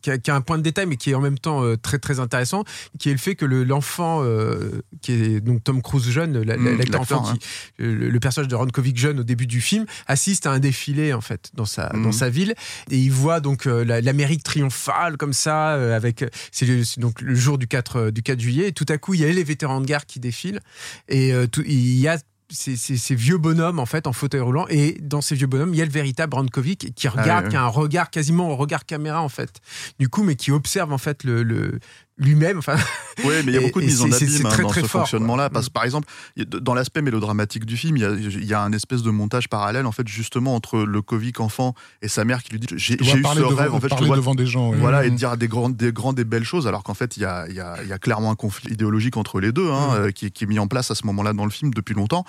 [0.00, 2.20] qui, a, un point de détail mais qui est en même temps euh, très très
[2.20, 2.64] intéressant,
[2.98, 7.34] qui est le fait que l'enfant euh, qui est donc Tom Cruise jeune, mmh, enfant,
[7.78, 11.50] le, personnage de Ronkovic jeune au début du film assiste à un défilé en fait
[11.54, 12.12] dans sa dans mmh.
[12.12, 12.54] sa ville
[12.90, 16.66] et il voit donc euh, l'Amérique triomphale comme ça avec c'est
[16.98, 19.32] donc le jour du 4 du 4 juillet et tout à coup il y a
[19.32, 20.60] les vétérans de guerre qui défilent
[21.08, 22.18] et tout, il y a
[22.50, 24.66] ces, vieux bonhommes en fait en fauteuil roulant.
[24.68, 27.56] Et dans ces vieux bonhommes il y a le véritable Brankovic qui regarde ah qui
[27.56, 29.60] a un regard quasiment un regard caméra en fait.
[29.98, 31.78] Du coup mais qui observe en fait le, le,
[32.18, 32.58] lui-même.
[32.58, 32.76] Enfin,
[33.24, 35.50] oui, mais il y a beaucoup de mise en abîme hein, dans ce fonctionnement-là.
[35.50, 39.48] Parce par exemple, dans l'aspect mélodramatique du film, il y, a, un espèce de montage
[39.48, 42.94] parallèle, en fait, justement, entre le Kovic enfant et sa mère qui lui dit J'ai
[42.94, 44.72] eu ce rêve, en fait, je vois, devant des gens.
[44.72, 47.26] Voilà, et dire des grandes, des grandes et belles choses, alors qu'en fait, il y
[47.26, 50.30] a, y, a, y a, clairement un conflit idéologique entre les deux, hein, euh, qui,
[50.30, 52.24] qui, est mis en place à ce moment-là dans le film depuis longtemps.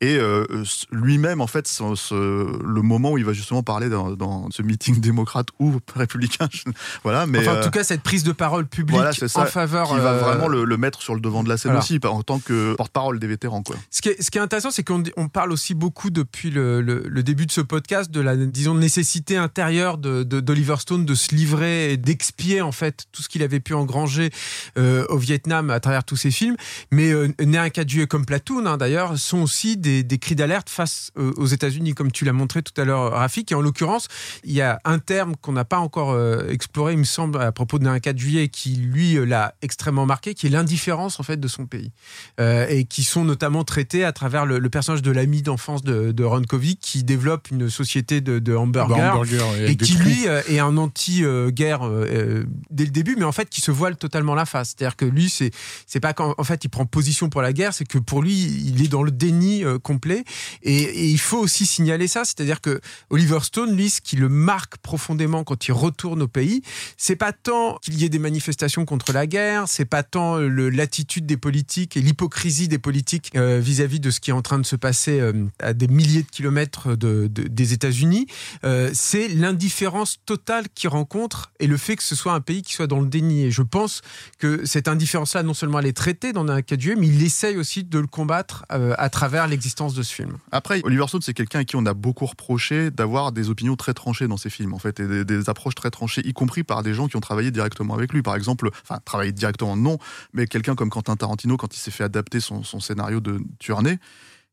[0.00, 0.44] Et euh,
[0.90, 5.78] lui-même, en fait, le moment où il va justement parler dans, ce meeting démocrate ou
[5.94, 6.48] républicain,
[7.02, 7.26] voilà.
[7.26, 8.96] Mais, enfin, en tout euh, cas, cette prise de parole publique.
[8.96, 9.88] Voilà, en faveur.
[9.88, 12.38] Qui va euh, vraiment le, mettre sur le devant de la scène aussi, en tant
[12.38, 13.62] que porte-parole des vétérans.
[13.62, 13.76] Quoi.
[13.90, 16.80] Ce, qui est, ce qui est intéressant, c'est qu'on on parle aussi beaucoup depuis le,
[16.80, 21.92] le, début de ce podcast de la disons, nécessité intérieure d'Oliver Stone de se livrer
[21.92, 24.30] et d'expier en fait tout ce qu'il avait pu engranger
[24.78, 26.56] euh, au Vietnam à travers tous ses films.
[26.90, 30.34] Mais euh, Né un cas de comme Platoon, hein, d'ailleurs, sont aussi des, des cris
[30.34, 33.52] d'alerte face euh, aux États-Unis, comme tu l'as montré tout à l'heure, Rafik.
[33.52, 34.08] Et en l'occurrence,
[34.44, 37.78] il y a un terme qu'on n'a pas encore exploré, il me semble, à propos
[37.78, 41.38] de Né un 4 juillet, qui lui l'a extrêmement marqué, qui est l'indifférence en fait
[41.38, 41.92] de son pays,
[42.40, 46.24] euh, et qui sont notamment traités à travers le, personnage de l'ami d'enfance de, de
[46.24, 46.42] Ron
[46.80, 49.22] qui développe une société de, de hamburgers
[49.66, 53.60] et, qui lui euh, est un anti-guerre euh, dès le début, mais en fait qui
[53.60, 54.74] se voile totalement la face.
[54.76, 55.50] C'est-à-dire que lui, c'est
[55.86, 58.34] c'est pas qu'en en fait il prend position pour la guerre, c'est que pour lui
[58.34, 60.24] il est dans le déni complet.
[60.62, 62.80] Et, et, il faut aussi signaler ça, c'est-à-dire que
[63.10, 66.62] Oliver Stone, lui, ce qui le marque profondément quand il retourne au pays,
[66.96, 71.26] c'est pas tant qu'il y ait des manifestations contre la guerre, c'est pas tant l'attitude
[71.26, 74.66] des politiques et l'hypocrisie des politiques euh, vis-à-vis de ce qui est en train de
[74.66, 78.26] se passer euh, à des milliers de kilomètres de, des États-Unis,
[78.64, 82.72] euh, c'est l'indifférence totale qu'ils rencontrent et le fait que ce soit un pays qui
[82.72, 83.44] soit dans le déni.
[83.44, 84.02] Et je pense
[84.38, 87.56] que cette indifférence-là, non seulement elle est traitée dans un cas de mais il essaye
[87.56, 90.38] aussi de le combattre à travers l'existence de ce film.
[90.50, 93.94] Après, Oliver Stone, c'est quelqu'un à qui on a beaucoup reproché d'avoir des opinions très
[93.94, 96.82] tranchées dans ses films, en fait, et des, des, approches très tranchées, y compris par
[96.82, 98.22] des gens qui ont travaillé directement avec lui.
[98.22, 99.98] Par exemple, enfin, travaillé directement non,
[100.32, 103.98] mais quelqu'un comme Quentin Tarantino, quand il s'est fait adapter son, scénario de Tuernay,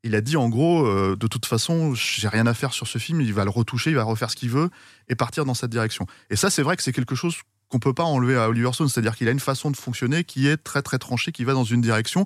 [0.03, 2.97] il a dit en gros, euh, de toute façon, j'ai rien à faire sur ce
[2.97, 4.69] film, il va le retoucher, il va refaire ce qu'il veut
[5.09, 6.05] et partir dans cette direction.
[6.29, 7.35] Et ça, c'est vrai que c'est quelque chose
[7.69, 10.47] qu'on peut pas enlever à Oliver Stone, c'est-à-dire qu'il a une façon de fonctionner qui
[10.47, 12.25] est très très tranchée, qui va dans une direction,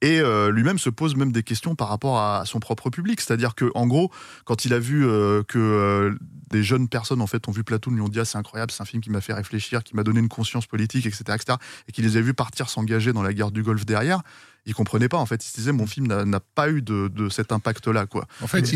[0.00, 3.54] et euh, lui-même se pose même des questions par rapport à son propre public, c'est-à-dire
[3.54, 4.10] que en gros,
[4.44, 6.16] quand il a vu euh, que
[6.50, 8.82] des jeunes personnes en fait ont vu Platoon, lui ont dit ah, c'est incroyable, c'est
[8.82, 11.92] un film qui m'a fait réfléchir, qui m'a donné une conscience politique, etc., etc., et
[11.92, 14.22] qui les a vus partir s'engager dans la guerre du Golfe derrière
[14.68, 15.42] il comprenait pas en fait.
[15.44, 18.28] Il se disait mon film n'a pas eu de, cet impact-là quoi.
[18.42, 18.66] En fait,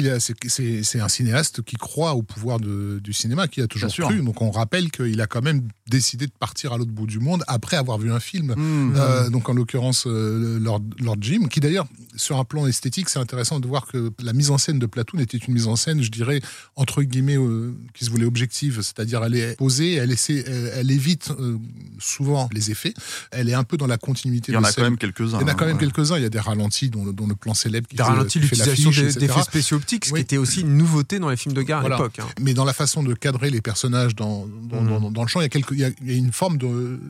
[0.48, 4.22] c'est un cinéaste qui croit au pouvoir du cinéma, qui a toujours cru.
[4.22, 7.44] Donc on rappelle qu'il a quand même décidé de partir à l'autre bout du monde
[7.46, 8.54] après avoir vu un film.
[8.56, 8.94] Mmh.
[8.96, 13.18] Euh, donc en l'occurrence euh, Lord, Lord, Jim, qui d'ailleurs sur un plan esthétique, c'est
[13.18, 16.02] intéressant de voir que la mise en scène de Platoon était une mise en scène,
[16.02, 16.40] je dirais
[16.76, 20.42] entre guillemets, euh, qui se voulait objective, c'est-à-dire elle est posée, elle, essaie,
[20.74, 21.32] elle, évite
[21.98, 22.94] souvent les effets,
[23.30, 24.52] elle est un peu dans la continuité.
[24.52, 25.38] Il y en a quand même quelques-uns.
[25.38, 26.16] Il y en a quand même quelques-uns.
[26.16, 28.90] Il y a des ralentis, dont le, dont le plan célèbre qui Des ralentis, l'utilisation
[28.90, 31.88] d'effets spéciaux optiques, ce qui était aussi une nouveauté dans les films de guerre à
[31.88, 32.18] l'époque.
[32.18, 32.26] Hein.
[32.40, 35.46] Mais dans la façon de cadrer les personnages dans, dans, dans, le champ, il y,
[35.46, 37.00] a quelques, il, y a, une forme de,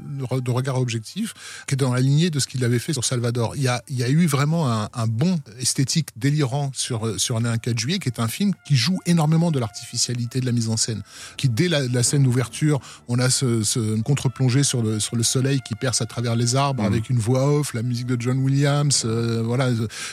[0.40, 1.34] de, regard objectif
[1.66, 3.54] qui est dans la lignée de ce qu'il avait fait sur Salvador.
[3.56, 7.36] Il y a, il y a eu vraiment un, un bon esthétique délirant sur, sur
[7.36, 10.68] un 4 juillet, qui est un film qui joue énormément de l'artificialité de la mise
[10.68, 11.02] en scène.
[11.36, 15.60] Qui, dès la, scène d'ouverture, on a ce, ce contre-plongée sur le, sur le soleil
[15.60, 16.86] qui perce à travers les arbres, mmh.
[16.86, 19.70] avec une voix off, la musique de John Williams Williams, euh, voilà,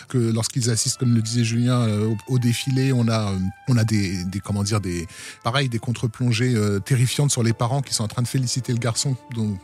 [0.08, 3.34] que lorsqu'ils assistent, comme le disait Julien, euh, au, défilé, on a,
[3.68, 5.08] on a des, des, comment dire, des,
[5.44, 8.80] pareil, des contre-plongées euh, terrifiantes sur les parents qui sont en train de féliciter le
[8.80, 9.16] garçon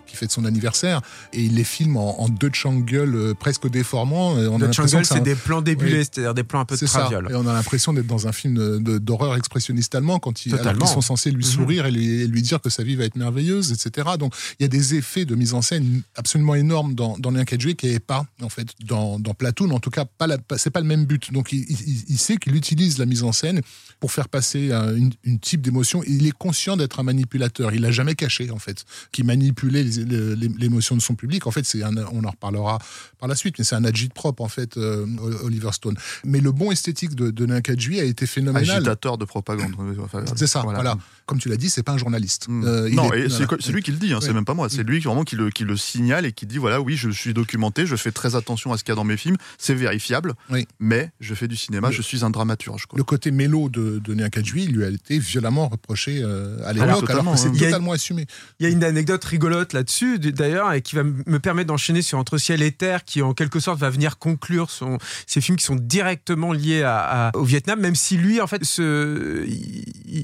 [0.06, 1.02] qui fête son anniversaire,
[1.34, 4.34] et ils les filment en, en Dutch angle presque déformant.
[4.34, 7.28] On angle, c'est des plans débulés, c'est-à-dire des plans un peu de traviole.
[7.32, 11.32] Et on a l'impression d'être dans un film d'horreur expressionniste allemand quand ils, sont censés
[11.32, 11.52] lui mhm.
[11.52, 14.10] sourire et, lui, lui, dire que sa vie va être merveilleuse, etc.
[14.20, 17.46] Donc il y a des effets de mise en scène absolument énormes dans, dans les
[17.46, 20.82] qui n'est pas en fait être dans, dans Platoon, en tout cas, pas, c'est pas
[20.82, 21.32] le même but.
[21.32, 23.62] Donc il, sait qu'il utilise la mise en scène
[24.00, 26.04] pour faire passer une, type d'émotion.
[26.08, 27.74] Il est conscient d'être un manipulateur.
[27.74, 31.48] Il l'a jamais caché en fait, qui manipulait l'émotion de son public.
[31.48, 32.80] En fait, c'est on en reparlera
[33.20, 35.06] par la suite, mais c'est un agit propre en fait, euh,
[35.44, 35.98] Oliver Stone.
[36.24, 38.78] Mais le bon esthétique de, de a été phénoménal.
[38.78, 39.74] Agitateur de propagande.
[40.36, 40.62] c'est ça.
[40.62, 42.48] voilà comme tu l'as dit, c'est pas un journaliste.
[42.48, 42.64] Hmm.
[42.66, 43.10] Euh, non,
[43.60, 44.70] c'est lui qui le dit, hein, c'est même pas moi.
[44.70, 47.34] C'est lui vraiment qui le, qui le signale et qui dit voilà, oui, je suis
[47.34, 50.34] documenté, je fais très attention à ce qu'il y a dans mes films, c'est vérifiable,
[50.80, 52.86] mais je fais du cinéma, je suis un dramaturge.
[52.96, 57.34] Le côté mélo de, de Néa lui a été violemment reproché euh, à l'époque, alors,
[57.34, 58.26] que c'est totalement assumé.
[58.60, 62.18] Il y a une anecdote rigolote là-dessus, d'ailleurs, et qui va me permettre d'enchaîner sur
[62.18, 65.66] Entre ciel et terre, qui en quelque sorte va venir conclure son, ces films qui
[65.66, 69.46] sont directement liés à, au Vietnam, même si lui, en fait, ce,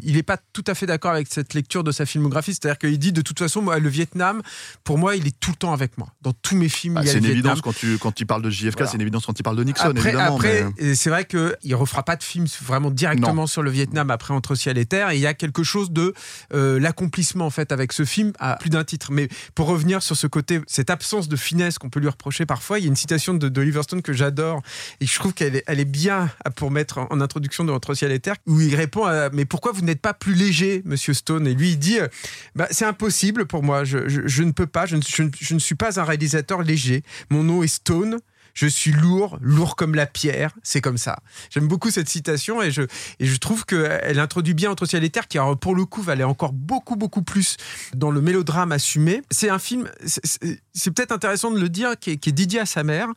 [0.03, 2.53] il n'est pas tout à fait d'accord avec cette lecture de sa filmographie.
[2.53, 4.41] C'est-à-dire qu'il dit de toute façon, moi, le Vietnam,
[4.83, 6.07] pour moi, il est tout le temps avec moi.
[6.21, 8.25] Dans tous mes films, bah, il y a C'est une évidence quand tu, quand tu
[8.25, 10.35] parles de JFK, c'est une évidence quand il parle de Nixon, après, évidemment.
[10.35, 14.33] Après, c'est vrai qu'il ne refera pas de film vraiment directement sur le Vietnam après
[14.33, 15.11] Entre ciel et terre.
[15.11, 16.13] Et il y a quelque chose de
[16.53, 19.11] euh, l'accomplissement, en fait, avec ce film à plus d'un titre.
[19.11, 22.79] Mais pour revenir sur ce côté, cette absence de finesse qu'on peut lui reprocher parfois,
[22.79, 24.61] il y a une citation de, de Stone que j'adore
[24.99, 28.11] et je trouve qu'elle est, elle est bien pour mettre en introduction de Entre ciel
[28.11, 31.47] et terre, où il répond à, Mais pourquoi vous n'êtes pas plus léger, Monsieur Stone.
[31.47, 32.07] Et lui, il dit euh,
[32.55, 33.97] bah, C'est impossible pour moi, je,
[34.43, 37.03] ne peux pas, je ne, suis pas un réalisateur léger.
[37.29, 38.19] Mon nom est Stone
[38.53, 41.19] je suis lourd, lourd comme la pierre, c'est comme ça.
[41.49, 42.83] J'aime beaucoup cette citation et je,
[43.19, 46.13] et je trouve qu'elle introduit bien Entre ciel et terre, qui pour le coup va
[46.13, 47.57] aller encore beaucoup, beaucoup plus
[47.93, 49.21] dans le mélodrame assumé.
[49.31, 52.83] C'est un film, c'est peut-être intéressant de le dire, qui est, qui dédié à sa
[52.83, 53.07] mère.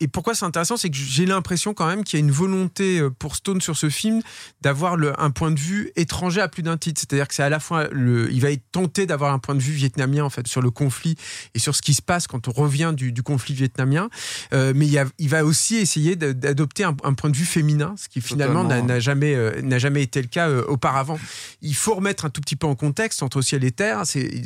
[0.00, 3.00] Et pourquoi c'est intéressant, c'est que j'ai l'impression quand même qu'il y a une volonté
[3.00, 4.22] euh, pour Stone sur ce film
[4.60, 7.00] d'avoir un point de vue étranger à plus d'un titre.
[7.00, 9.72] C'est-à-dire que c'est à la fois, il va être tenté d'avoir un point de vue
[9.72, 11.16] vietnamien en fait sur le conflit
[11.54, 14.08] et sur ce qui se passe quand on revient du, du conflit vietnamien.
[14.52, 14.86] Euh, euh, mais
[15.18, 19.34] il, va aussi essayer d'adopter un, point de vue féminin, ce qui finalement n'a jamais,
[19.34, 21.18] euh, n'a jamais été le cas euh, auparavant.
[21.60, 24.02] Il faut remettre un tout petit peu en contexte entre ciel et terre.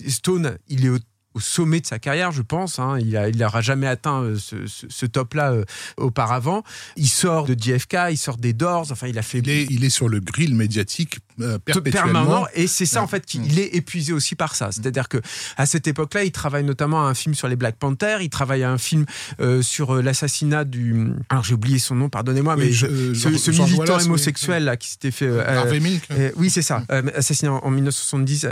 [0.09, 0.99] Stone, il est au
[1.37, 2.79] au sommet de sa carrière, je pense.
[2.79, 2.99] Hein.
[2.99, 5.65] Il n'aura jamais atteint euh, ce, top-là euh,
[5.99, 6.63] auparavant.
[6.97, 8.91] Il sort de JFK, il sort des Doors.
[8.91, 9.41] Enfin, il a fait.
[9.41, 12.47] Il est, sur le grill médiatique euh, perpétuellement.
[12.55, 13.59] Et c'est ça, en fait, qu'il mm.
[13.59, 14.71] est épuisé aussi par ça.
[14.73, 15.19] C'est-à-dire que
[15.57, 18.21] à cette époque-là, il travaille notamment à un film sur les Black Panthers.
[18.23, 19.07] Il travaille à un film
[19.63, 21.13] sur l'assassinat du.
[21.29, 25.39] Alors, j'ai oublié son nom, pardonnez-moi, mais ce, militant homosexuel là qui s'était fait.
[25.41, 26.09] Harvey Milk.
[26.37, 26.83] oui, c'est ça.
[27.15, 28.47] assassiné en, 1970,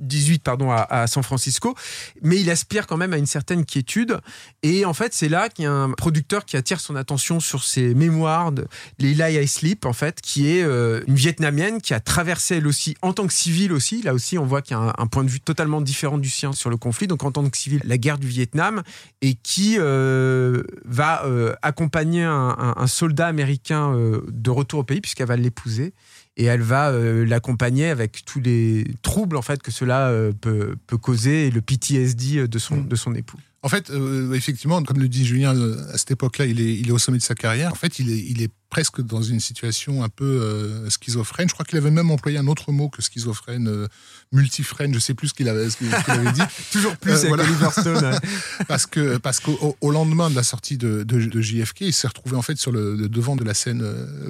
[0.00, 1.74] 18 pardon, à, à San Francisco
[2.22, 4.18] mais il aspire quand même à une certaine quiétude.
[4.62, 7.64] Et en fait, c'est là qu'il y a un producteur qui attire son attention sur
[7.64, 8.66] ses mémoires de
[8.98, 12.96] Leila I Sleep, en fait, qui est euh, une Vietnamienne qui a traversé elle aussi,
[13.02, 15.30] en tant que civile aussi, là aussi on voit qu'il y a un, point de
[15.30, 18.18] vue totalement différent du sien sur le conflit, donc en tant que civile, la guerre
[18.18, 18.82] du Vietnam,
[19.22, 23.92] et qui euh, va euh, accompagner un, soldat américain
[24.28, 25.92] de retour au pays, puisqu'elle va l'épouser
[26.38, 30.76] et elle va euh, l'accompagner avec tous les troubles en fait que cela euh, peut,
[30.86, 33.38] peut, causer et le PTSD de son, de son époux.
[33.62, 35.52] En fait, euh, effectivement, comme le dit Julien,
[35.92, 37.72] à cette époque-là, il est, il est au sommet de sa carrière.
[37.72, 41.48] En fait, il est, il est presque dans une situation un peu euh, schizophrène.
[41.48, 43.88] Je crois qu'il avait même employé un autre mot que schizophrène, euh,
[44.32, 46.42] multifrène, je sais plus ce qu'il avait, dit.
[46.72, 48.18] Toujours plus euh, Oliver Stone.
[48.68, 52.36] parce que parce qu'au au lendemain de la sortie de, de, JFK, il s'est retrouvé
[52.36, 53.84] en fait sur le, devant de la scène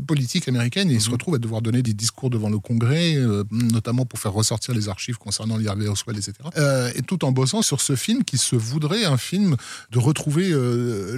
[0.07, 1.15] politique américaine et il se mhm.
[1.15, 3.17] retrouve à devoir donner des discours devant le Congrès,
[3.51, 6.35] notamment pour faire ressortir les archives concernant l'Harvey Oswald, etc.
[6.95, 9.57] et tout en bossant sur ce film qui se voudrait un film
[9.91, 10.55] de retrouver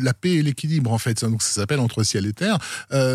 [0.01, 1.25] la paix et l'équilibre en fait.
[1.25, 2.59] Donc ça s'appelle Entre ciel et terre.
[2.93, 3.10] Euh,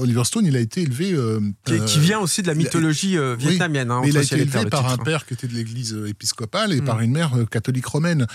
[0.00, 1.12] Oliver Stone, il a été élevé.
[1.12, 3.90] Euh, qui, euh, vient aussi de la mythologie vietnamienne.
[3.90, 6.84] Hein, il a été élevé par un père qui était de l'église épiscopale et mm.
[6.84, 8.26] par une mère catholique romaine.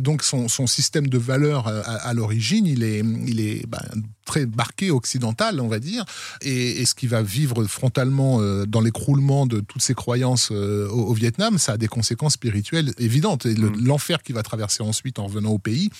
[0.00, 3.82] donc son, système de valeurs à, l'origine, il est, il est bah,
[4.28, 6.04] très marqué occidental, on va dire,
[6.42, 11.72] et, ce qui va vivre frontalement dans l'écroulement de toutes ces croyances au, Vietnam, ça
[11.72, 13.46] a des conséquences spirituelles évidentes.
[13.46, 13.84] Et mm.
[13.84, 15.90] l'enfer qu'il va traverser ensuite en revenant au pays,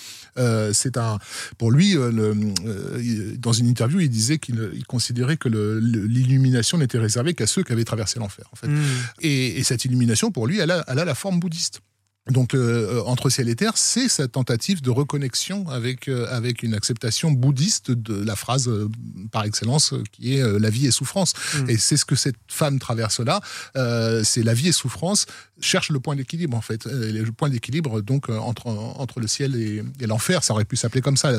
[0.71, 1.19] c'est un,
[1.57, 1.95] pour lui,
[3.37, 7.85] dans une interview, il disait qu'il considérait que l'illumination n'était réservée qu'à ceux qui avaient
[7.85, 8.45] traversé l'enfer.
[8.51, 8.67] En fait.
[8.67, 8.83] Hmm.
[9.21, 11.81] Et, cette illumination, pour lui, elle a, elle a la forme bouddhiste.
[12.29, 16.73] Donc, euh, entre ciel et terre, c'est cette tentative de reconnexion avec, euh, avec une
[16.73, 18.89] acceptation bouddhiste de la phrase euh,
[19.31, 21.33] par excellence qui est la vie est souffrance.
[21.55, 21.69] Hmm.
[21.69, 23.41] Et c'est ce que cette femme traverse là.
[24.23, 25.25] c'est la vie est souffrance,
[25.59, 26.85] cherche le point d'équilibre en fait.
[26.85, 31.17] le point d'équilibre donc entre, entre le ciel et, l'enfer, ça aurait pu s'appeler comme
[31.17, 31.31] ça.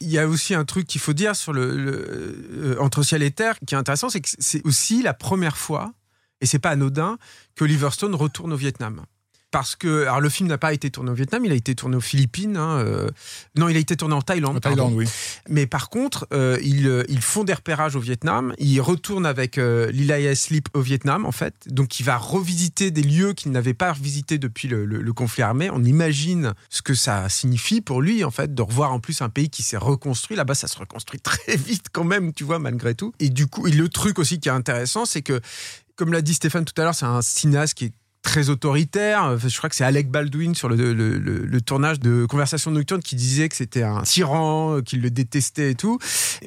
[0.00, 3.56] Il y a aussi un truc qu'il faut dire sur le, entre ciel et terre
[3.66, 5.92] qui est intéressant, c'est que c'est aussi la première fois,
[6.40, 7.18] et c'est pas anodin,
[7.54, 9.04] que Liverstone retourne au Vietnam.
[9.52, 11.96] Parce que alors le film n'a pas été tourné au Vietnam, il a été tourné
[11.96, 12.56] aux Philippines.
[12.56, 13.10] Hein, euh,
[13.54, 14.56] non, il a été tourné en Thaïlande.
[14.56, 15.06] En Thaïlande, oui.
[15.48, 18.54] Mais par contre, euh, ils, euh, ils, font des repérages au Vietnam.
[18.58, 21.54] Ils retournent avec euh, Lilaya Sleep au Vietnam, en fait.
[21.66, 25.42] Donc, il va revisiter des lieux qu'il n'avait pas visités depuis le, le, le, conflit
[25.42, 25.68] armé.
[25.70, 29.28] On imagine ce que ça signifie pour lui, en fait, de revoir en plus un
[29.28, 30.34] pays qui s'est reconstruit.
[30.34, 33.12] Là-bas, ça se reconstruit très vite quand même, tu vois, malgré tout.
[33.20, 35.42] Et du coup, et le truc aussi qui est intéressant, c'est que
[35.96, 39.38] comme l'a dit Stéphane tout à l'heure, c'est un cinéaste qui est très autoritaire.
[39.38, 43.48] Je crois que c'est Alec Baldwin sur le, le, tournage de Conversation nocturne qui disait
[43.48, 45.98] que c'était un tyran, qu'il le détestait et tout.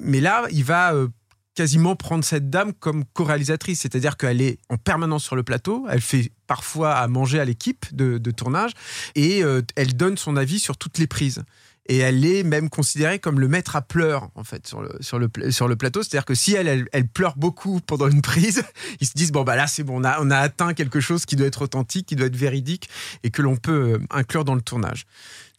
[0.02, 1.08] Mais là, il va euh,
[1.56, 6.02] quasiment prendre cette dame comme co-réalisatrice, c'est-à-dire qu'elle est en permanence sur le plateau, elle
[6.02, 8.72] fait parfois à manger à l'équipe de, de, tournage
[9.16, 11.44] et euh, elle donne son avis sur toutes les prises
[11.88, 15.20] et elle est même considérée comme le maître à pleurs en fait sur le sur
[15.20, 16.04] le sur le plateau.
[16.04, 18.64] C'est-à-dire que si elle, elle, pleure beaucoup pendant une prise
[19.00, 21.26] ils se disent bon bah là c'est bon on a on a atteint quelque chose
[21.26, 22.90] qui doit être authentique qui doit être véridique
[23.24, 25.06] et que l'on peut inclure dans le tournage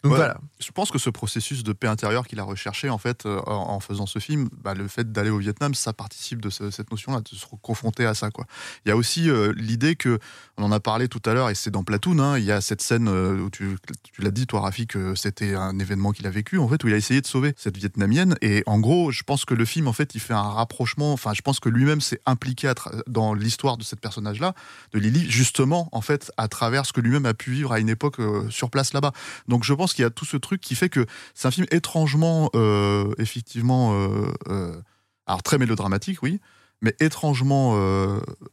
[0.03, 0.39] donc ouais, voilà.
[0.59, 3.81] Je pense que ce processus de paix intérieure qu'il a recherché en fait euh, en,
[3.81, 7.13] faisant ce film bah, le fait d'aller au Vietnam ça participe de ce, cette notion
[7.13, 8.47] là de se confronter à ça quoi.
[8.85, 10.19] Il y a aussi euh, l'idée que
[10.59, 12.61] on en a parlé tout à l'heure et c'est dans Platoon hein, il y a
[12.61, 13.77] cette scène euh, où tu,
[14.13, 16.89] tu l'as dit toi Rafi que c'était un événement qu'il a vécu en fait où
[16.89, 18.37] il a essayé de sauver cette vietnamienne.
[18.43, 21.33] Et en gros je pense que le film en fait il fait un rapprochement enfin
[21.35, 22.73] je pense que lui-même s'est impliqué
[23.07, 24.55] dans l'histoire de cette personnage là
[24.93, 27.89] de Lily justement en fait à travers ce que lui-même a pu vivre à une
[27.89, 28.17] époque
[28.51, 29.13] sur place là-bas.
[29.49, 31.67] Donc je pense qu'il y a tout ce truc qui fait que c'est un film
[31.71, 34.81] étrangement euh, effectivement euh, euh,
[35.27, 36.41] alors très mélodramatique oui
[36.83, 37.73] mais étrangement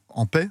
[0.08, 0.48] en paix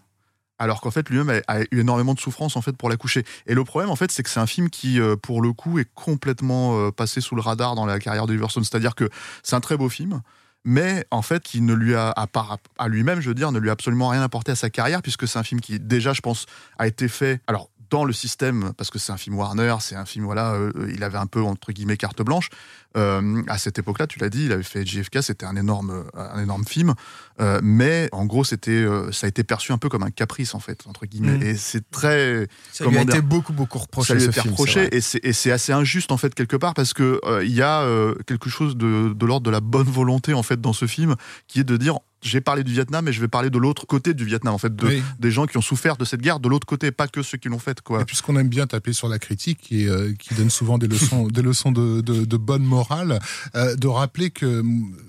[0.60, 3.26] alors qu'en fait lui-même a, eu énormément de souffrance en fait pour l'accoucher.
[3.48, 5.91] Et le problème en fait c'est que c'est un film qui pour le coup est
[5.96, 9.10] complètement passé sous le radar dans la carrière de Iverson, c'est-à-dire que
[9.41, 10.22] c'est un très beau film
[10.65, 12.28] mais en fait qui ne lui a à
[12.78, 15.28] à lui-même je veux dire ne lui a absolument rien apporté à sa carrière puisque
[15.28, 16.46] c'est un film qui déjà je pense
[16.78, 20.06] a été fait alors dans le système parce que c'est un film Warner c'est un
[20.06, 22.50] film voilà euh, il avait un peu entre guillemets carte blanche
[22.96, 26.42] euh, à cette époque-là, tu l'as dit, il avait fait JFK, c'était un énorme, un
[26.42, 26.94] énorme film,
[27.40, 30.54] euh, mais en gros, c'était, euh, ça a été perçu un peu comme un caprice
[30.54, 31.40] en fait, entre guillemets.
[31.40, 31.44] Mmh.
[31.44, 34.10] Et c'est très, ça lui a été beaucoup beaucoup reproché.
[34.10, 35.02] Ça lui a été reproché, et
[35.34, 37.88] c'est assez injuste en fait quelque part parce que il y a
[38.28, 41.16] quelque chose de, de l'ordre de la bonne volonté en fait dans ce film,
[41.48, 44.14] qui est de dire j'ai parlé du Vietnam, mais je vais parler de l'autre côté
[44.14, 45.04] du Vietnam, en fait, de, oui.
[45.20, 47.50] des gens qui ont souffert de cette guerre, de l'autre côté, pas que ceux qui
[47.50, 48.06] l'ont faite, quoi.
[48.06, 51.42] Puisqu'on aime bien taper sur la critique et euh, qui donne souvent des leçons, des
[51.42, 53.20] leçons de, de, de bonne morale,
[53.56, 54.64] euh, de rappeler que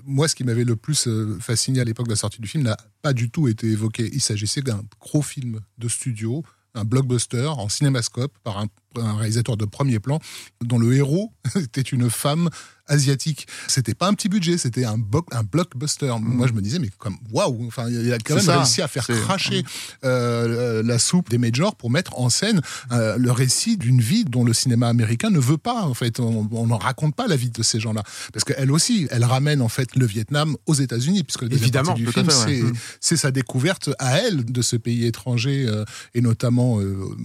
[0.05, 2.63] moi, ce qui m'avait le plus euh, fasciné à l'époque de la sortie du film
[2.63, 4.09] n'a pas du tout été évoqué.
[4.13, 8.67] Il s'agissait d'un gros film de studio, un blockbuster en cinémascope par un,
[8.99, 10.19] un réalisateur de premier plan,
[10.61, 12.49] dont le héros était une femme
[12.87, 13.47] asiatique.
[13.67, 14.99] C'était pas un petit budget, c'était un,
[15.31, 16.13] un blockbuster.
[16.19, 16.23] Mmh.
[16.23, 18.87] Moi, je me disais, mais comme waouh, enfin, il a quand même ça, réussi à
[18.87, 19.63] faire cracher
[20.03, 24.43] euh, la soupe des majors pour mettre en scène euh, le récit d'une vie dont
[24.43, 25.83] le cinéma américain ne veut pas.
[25.83, 28.03] En fait, on n'en raconte pas la vie de ces gens-là,
[28.33, 32.29] parce qu'elle aussi, elle ramène en fait le Vietnam aux États-Unis, puisque évidemment, du film,
[32.29, 32.71] c'est ouais.
[32.71, 33.15] mmh.
[33.17, 36.79] sa découverte à elle de ce pays étranger euh, et notamment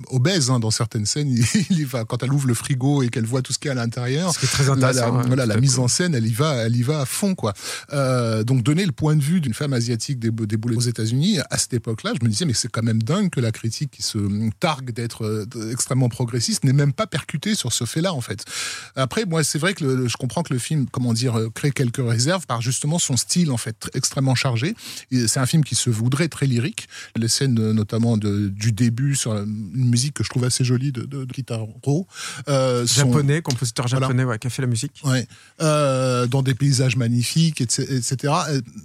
[0.09, 1.35] obèse hein, dans certaines scènes.
[1.71, 3.73] Il, va, quand elle ouvre le frigo et qu'elle voit tout ce qu'il y a
[3.73, 5.17] à l'intérieur, c'est très intéressant.
[5.17, 5.85] La, voilà, la mise cool.
[5.85, 7.55] en scène, elle y va, elle y va à fond, quoi.
[7.93, 11.75] Euh, donc donner le point de vue d'une femme asiatique déboulée aux États-Unis à cette
[11.75, 14.19] époque-là, je me disais mais c'est quand même dingue que la critique qui se
[14.59, 18.45] targue d'être euh, extrêmement progressiste n'est même pas percutée sur ce fait-là en fait.
[18.97, 21.71] Après, moi c'est vrai que le, je comprends que le film, comment dire, euh, crée
[21.71, 24.75] quelques réserves par justement son style en fait extrêmement chargé.
[25.11, 26.89] C'est un film qui se voudrait très lyrique.
[27.17, 31.03] Les scènes notamment de, du début sur une musique que je trouve assez jolie de,
[31.03, 31.33] de, de
[32.49, 34.29] Euh, japonais, compositeur japonais voilà.
[34.29, 35.01] ouais, qui a fait la musique.
[35.05, 35.27] Ouais.
[35.61, 38.35] Euh, dans des paysages magnifiques, etc.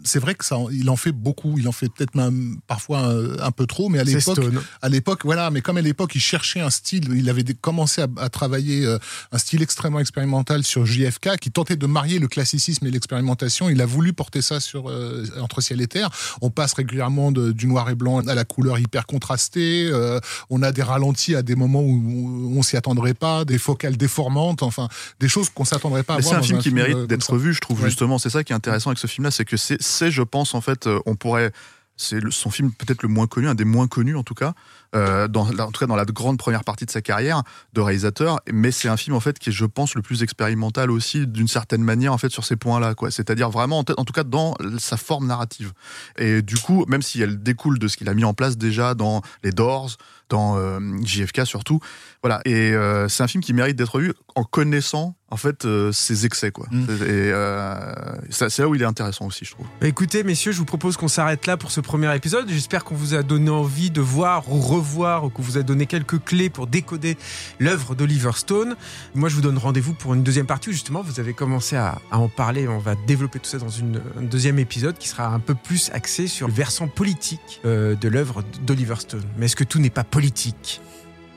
[0.04, 1.58] C'est vrai que ça, il en fait beaucoup.
[1.58, 4.40] Il en fait peut-être même parfois un, un, peu trop, mais à l'époque,
[4.82, 5.52] à l'époque, voilà.
[5.52, 8.98] Mais comme à l'époque, il cherchait un style, il avait commencé à, à travailler euh,
[9.32, 13.70] un style extrêmement expérimental sur JFK, qui tentait de marier le classicisme et l'expérimentation.
[13.70, 16.10] Il a voulu porter ça sur euh, entre ciel et terre.
[16.42, 19.90] On passe régulièrement de, du noir et blanc à la couleur hyper contrastée.
[19.92, 23.98] Euh, on a des ralentis à des moments où on s'y attendrait pas, des focales
[23.98, 24.88] déformantes, enfin
[25.20, 26.34] des choses qu'on s'attendrait pas à voir.
[26.34, 27.90] C'est un film qui mérite euh, d'être vu, je trouve ouais.
[27.90, 28.18] justement.
[28.18, 30.88] C'est ça qui est intéressant avec ce film-là, c'est que c'est, je pense, en fait,
[30.88, 31.52] euh, on pourrait
[31.98, 34.54] c'est son film peut-être le moins connu, un des moins connus en tout cas,
[34.96, 38.40] euh, dans, en tout cas dans la grande première partie de sa carrière de réalisateur.
[38.52, 41.48] Mais c'est un film en fait qui est, je pense, le plus expérimental aussi d'une
[41.48, 43.12] certaine manière en fait sur ces points-là, quoi.
[43.12, 45.74] C'est-à-dire vraiment, en, en, tout cas dans sa forme narrative.
[46.18, 48.94] Et du coup, même si elle découle de ce qu'il a mis en place déjà
[48.94, 49.98] dans les Doors,
[50.30, 51.80] dans euh, JFK surtout,
[52.24, 52.42] voilà.
[52.46, 56.26] Et euh, c'est un film qui mérite d'être vu en connaissant en fait euh, ses
[56.26, 56.68] excès quoi.
[56.72, 56.84] Mm.
[56.90, 57.94] Et euh,
[58.30, 59.68] c'est là où il est intéressant aussi, je trouve.
[59.82, 62.50] Écoutez, messieurs, je vous propose qu'on s'arrête là pour ce premier épisode.
[62.50, 64.85] J'espère qu'on vous a donné envie de voir ou revoir
[65.24, 67.18] ou qu'on vous a donné quelques clés pour décoder
[67.60, 68.76] l'œuvre d'Oliver Stone.
[69.14, 72.00] Moi, je vous donne rendez-vous pour une deuxième partie où justement vous avez commencé à,
[72.12, 72.68] en parler.
[72.68, 75.90] On va développer tout ça dans une, un deuxième épisode qui sera un peu plus
[75.94, 79.24] axé sur le versant politique euh, de l'œuvre d'Oliver Stone.
[79.38, 80.82] Mais est-ce que tout n'est pas politique?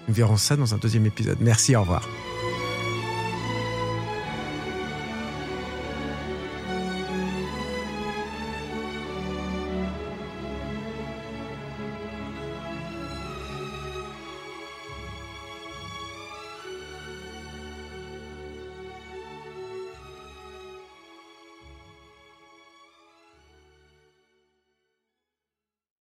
[0.08, 1.38] Nous verrons ça dans un deuxième épisode.
[1.40, 2.02] Merci, au revoir.